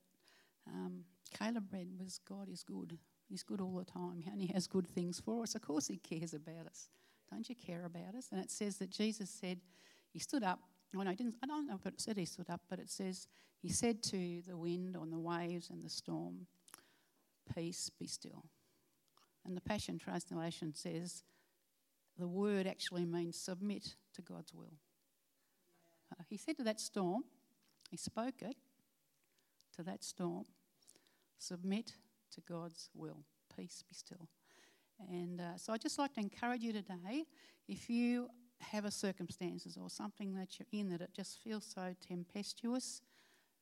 [0.67, 1.03] um,
[1.37, 2.97] Caleb read was God is good.
[3.27, 5.55] He's good all the time, and He has good things for us.
[5.55, 6.89] Of course, He cares about us.
[7.31, 8.29] Don't you care about us?
[8.31, 9.59] And it says that Jesus said,
[10.11, 10.59] He stood up.
[10.93, 12.89] Well, no, I, didn't, I don't know if it said He stood up, but it
[12.89, 13.27] says,
[13.61, 16.47] He said to the wind, on the waves, and the storm,
[17.53, 18.43] Peace, be still.
[19.45, 21.23] And the Passion Translation says
[22.17, 24.79] the word actually means submit to God's will.
[26.11, 27.23] Uh, he said to that storm,
[27.89, 28.55] he spoke it
[29.75, 30.45] to that storm,
[31.37, 31.93] submit
[32.33, 33.23] to God's will.
[33.55, 34.27] Peace, be still.
[35.09, 37.25] And uh, so I'd just like to encourage you today
[37.67, 38.29] if you
[38.61, 43.01] have a circumstances or something that you're in that it just feels so tempestuous,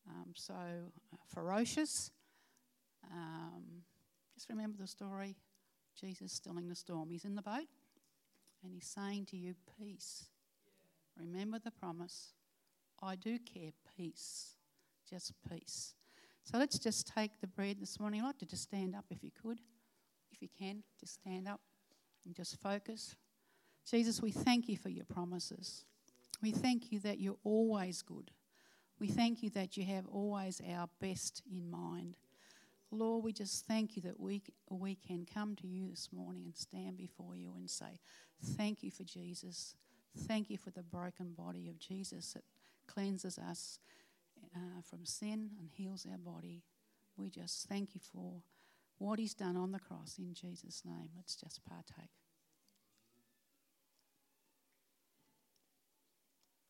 [0.07, 2.11] um, so uh, ferocious,
[3.11, 3.83] um,
[4.33, 5.35] just remember the story
[5.99, 7.09] Jesus stilling the storm.
[7.09, 7.67] He's in the boat
[8.63, 10.25] and he's saying to you, Peace.
[11.17, 12.33] Remember the promise.
[13.01, 14.55] I do care, peace.
[15.07, 15.93] Just peace.
[16.43, 18.21] So let's just take the bread this morning.
[18.21, 19.59] I'd like to just stand up if you could.
[20.31, 21.61] If you can, just stand up
[22.25, 23.15] and just focus.
[23.89, 25.85] Jesus, we thank you for your promises.
[26.41, 28.31] We thank you that you're always good.
[28.99, 32.17] We thank you that you have always our best in mind.
[32.91, 36.55] Lord, we just thank you that we, we can come to you this morning and
[36.55, 37.99] stand before you and say,
[38.57, 39.75] Thank you for Jesus.
[40.27, 42.43] Thank you for the broken body of Jesus that
[42.87, 43.79] cleanses us
[44.55, 46.63] uh, from sin and heals our body.
[47.17, 48.41] We just thank you for
[48.97, 51.09] what he's done on the cross in Jesus' name.
[51.15, 52.11] Let's just partake.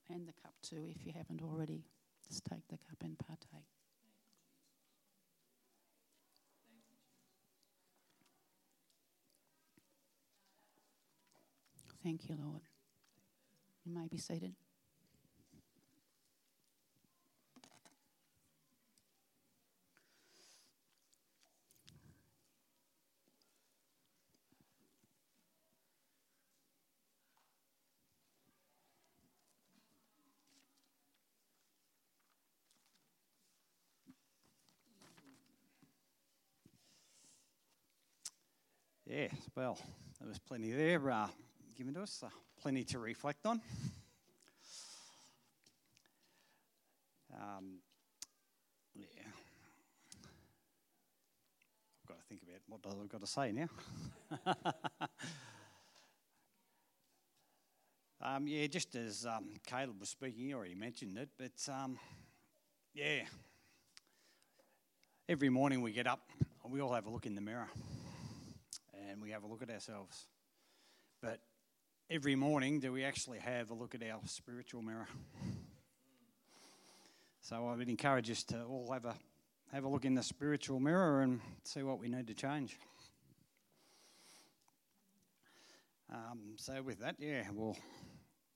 [0.10, 1.86] And the cup too, if you haven't already.
[2.28, 3.68] Just take the cup and partake.
[12.04, 12.62] Thank you, Lord.
[13.86, 14.56] You may be seated.
[39.06, 39.78] Yeah, well,
[40.20, 41.28] there was plenty there uh,
[41.78, 42.30] given to us, uh,
[42.62, 43.60] plenty to reflect on.
[47.34, 47.80] Um,
[48.96, 49.04] yeah.
[52.02, 53.68] I've got to think about what I've got to say now.
[58.36, 62.00] um, yeah, just as um, Caleb was speaking, he already mentioned it, but um,
[62.94, 63.24] yeah,
[65.28, 66.22] every morning we get up
[66.64, 67.68] and we all have a look in the mirror
[69.10, 70.28] and we have a look at ourselves.
[71.22, 71.40] But
[72.10, 75.08] every morning, do we actually have a look at our spiritual mirror?
[77.46, 79.16] So I would encourage us to all have a
[79.74, 82.78] have a look in the spiritual mirror and see what we need to change.
[86.10, 87.76] Um, so with that, yeah, we'll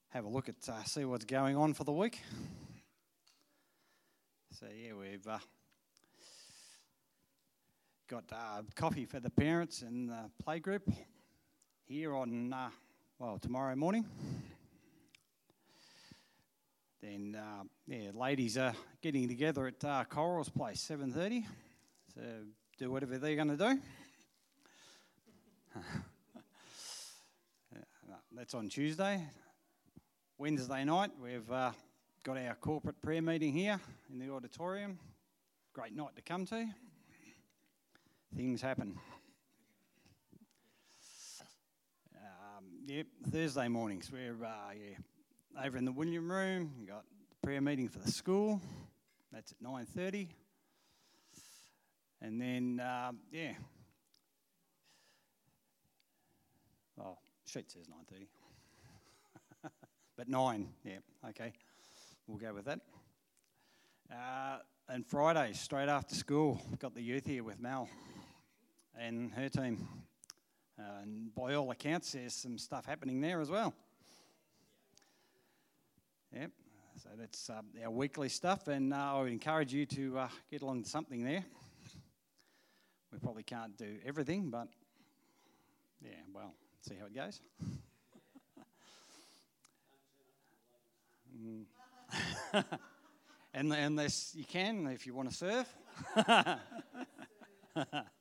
[0.09, 2.21] have a look at uh, see what's going on for the week.
[4.57, 5.39] So yeah, we've uh,
[8.07, 10.81] got uh, coffee for the parents and the playgroup
[11.87, 12.69] here on uh,
[13.19, 14.05] well tomorrow morning.
[17.01, 21.43] Then, uh, yeah, ladies are getting together at uh, Coral's place, 7.30.
[22.15, 22.21] So
[22.77, 23.77] do whatever they're going to do.
[28.31, 29.21] That's on Tuesday.
[30.37, 31.71] Wednesday night, we've uh,
[32.23, 34.97] got our corporate prayer meeting here in the auditorium.
[35.73, 36.67] Great night to come to.
[38.35, 38.99] Things happen.
[42.15, 46.71] Um, yep, Thursday mornings, we're uh, yeah, over in the William Room.
[46.79, 48.61] You got the prayer meeting for the school.
[49.31, 50.29] That's at nine thirty.
[52.21, 53.53] And then uh, yeah.
[57.01, 58.27] Oh, sheet says nine thirty.
[60.17, 60.97] but nine, yeah,
[61.29, 61.53] okay.
[62.27, 62.81] We'll go with that.
[64.11, 64.57] Uh,
[64.89, 67.89] and Friday, straight after school, got the youth here with Mel
[68.99, 69.87] and her team.
[70.79, 73.73] Uh, and by all accounts, there's some stuff happening there as well.
[76.33, 76.51] Yep.
[77.03, 80.61] So that's uh, our weekly stuff, and uh, I would encourage you to uh, get
[80.61, 81.45] along to something there.
[83.11, 84.67] We probably can't do everything, but
[86.03, 87.39] yeah, well, see how it goes.
[93.53, 95.67] and unless you can, if you want to serve.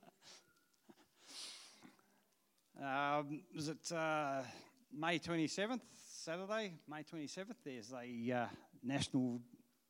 [2.82, 4.42] um, was it uh,
[4.92, 5.80] May 27th?
[6.08, 8.46] Saturday, May 27th, there's a uh,
[8.82, 9.40] National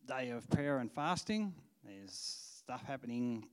[0.07, 1.53] Day of Prayer and Fasting.
[1.85, 2.13] There's
[2.59, 3.49] stuff happening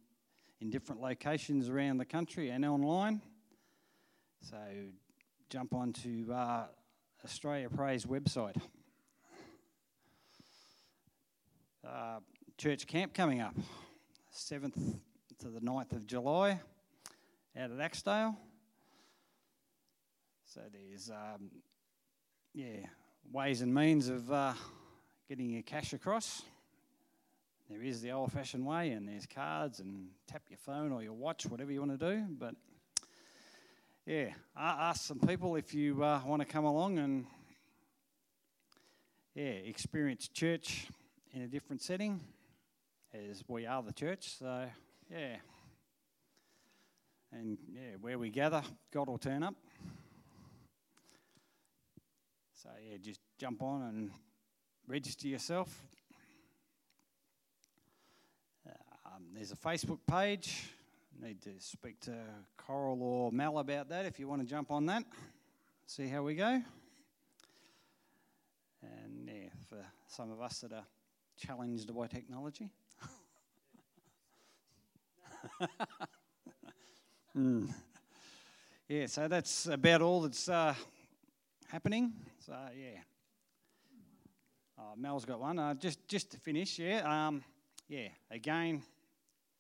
[0.62, 3.22] in different locations around the country and online.
[4.42, 4.58] So
[5.50, 6.66] jump onto uh,
[7.24, 8.58] Australia Prays website.
[11.88, 12.20] Uh,
[12.58, 13.56] church camp coming up,
[14.34, 15.00] 7th
[15.40, 16.60] to the 9th of July
[17.58, 18.36] out at Axedale.
[20.54, 21.50] So there's um,
[22.54, 22.86] yeah,
[23.32, 24.54] ways and means of uh,
[25.28, 26.44] getting your cash across.
[27.72, 31.14] There is the old fashioned way, and there's cards and tap your phone or your
[31.14, 32.26] watch, whatever you want to do.
[32.38, 32.54] But
[34.06, 37.26] yeah, ask some people if you uh, want to come along and
[39.34, 40.86] yeah, experience church
[41.32, 42.22] in a different setting,
[43.12, 44.38] as we are the church.
[44.38, 44.66] So
[45.10, 45.38] yeah,
[47.32, 48.62] and yeah, where we gather,
[48.92, 49.56] God will turn up.
[52.64, 54.10] So, yeah, just jump on and
[54.88, 55.84] register yourself.
[59.06, 60.70] Um, there's a Facebook page.
[61.22, 62.14] Need to speak to
[62.56, 65.04] Coral or Mel about that if you want to jump on that.
[65.86, 66.62] See how we go.
[68.82, 70.86] And yeah, for some of us that are
[71.38, 72.70] challenged by technology.
[77.38, 77.74] mm.
[78.88, 80.74] Yeah, so that's about all that's uh,
[81.74, 82.14] happening.
[82.46, 83.00] So yeah.
[84.78, 85.58] Oh, Mel's got one.
[85.58, 87.02] Uh, just just to finish, yeah.
[87.28, 87.44] Um,
[87.90, 88.10] yeah.
[88.30, 88.84] Again,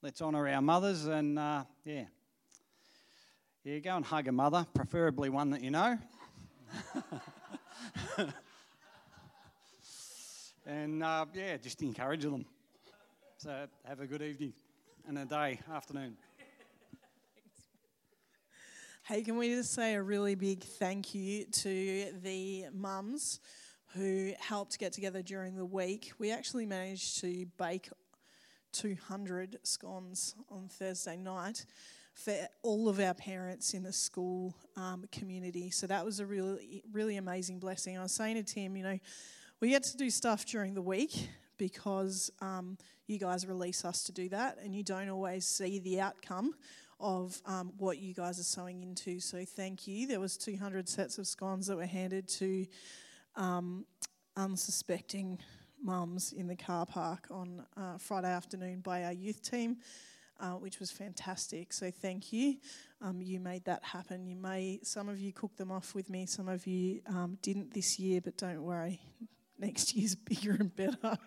[0.04, 2.04] let's honour our mothers and uh, yeah.
[3.64, 5.98] Yeah, go and hug a mother, preferably one that you know.
[10.68, 12.46] and uh, yeah, just encourage them.
[13.38, 14.54] So have a good evening
[15.08, 16.16] and a day, afternoon.
[19.06, 23.42] Hey, can we just say a really big thank you to the mums
[23.96, 26.14] who helped get together during the week?
[26.20, 27.90] We actually managed to bake
[28.72, 31.66] 200 scones on Thursday night
[32.14, 35.70] for all of our parents in the school um, community.
[35.70, 37.98] So that was a really, really amazing blessing.
[37.98, 39.00] I was saying to Tim, you know,
[39.60, 41.28] we get to do stuff during the week
[41.58, 42.78] because um,
[43.08, 46.54] you guys release us to do that, and you don't always see the outcome
[47.04, 49.20] of um, what you guys are sowing into.
[49.20, 50.08] So thank you.
[50.08, 52.66] There was 200 sets of scones that were handed to
[53.36, 53.86] um,
[54.38, 55.38] unsuspecting
[55.84, 59.78] mums in the car park on uh, Friday afternoon by our youth team.
[60.40, 61.72] Uh, which was fantastic.
[61.72, 62.58] So thank you.
[63.02, 64.26] Um, you made that happen.
[64.26, 66.26] You may some of you cooked them off with me.
[66.26, 69.00] Some of you um, didn't this year, but don't worry.
[69.60, 71.18] Next year's bigger and better.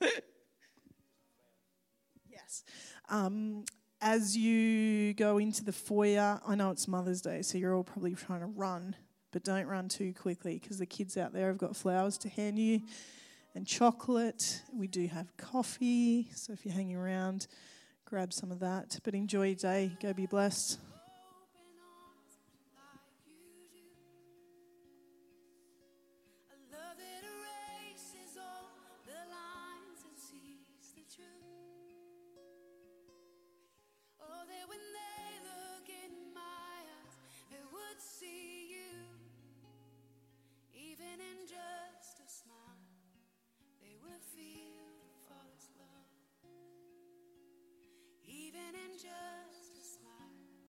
[2.28, 2.64] yes.
[3.10, 3.64] Um,
[4.04, 8.14] as you go into the foyer, I know it's Mother's Day, so you're all probably
[8.14, 8.94] trying to run,
[9.32, 12.58] but don't run too quickly because the kids out there have got flowers to hand
[12.58, 12.82] you
[13.54, 14.60] and chocolate.
[14.74, 17.46] We do have coffee, so if you're hanging around,
[18.04, 19.00] grab some of that.
[19.04, 19.96] But enjoy your day.
[20.02, 20.78] Go be blessed.
[48.96, 49.53] Just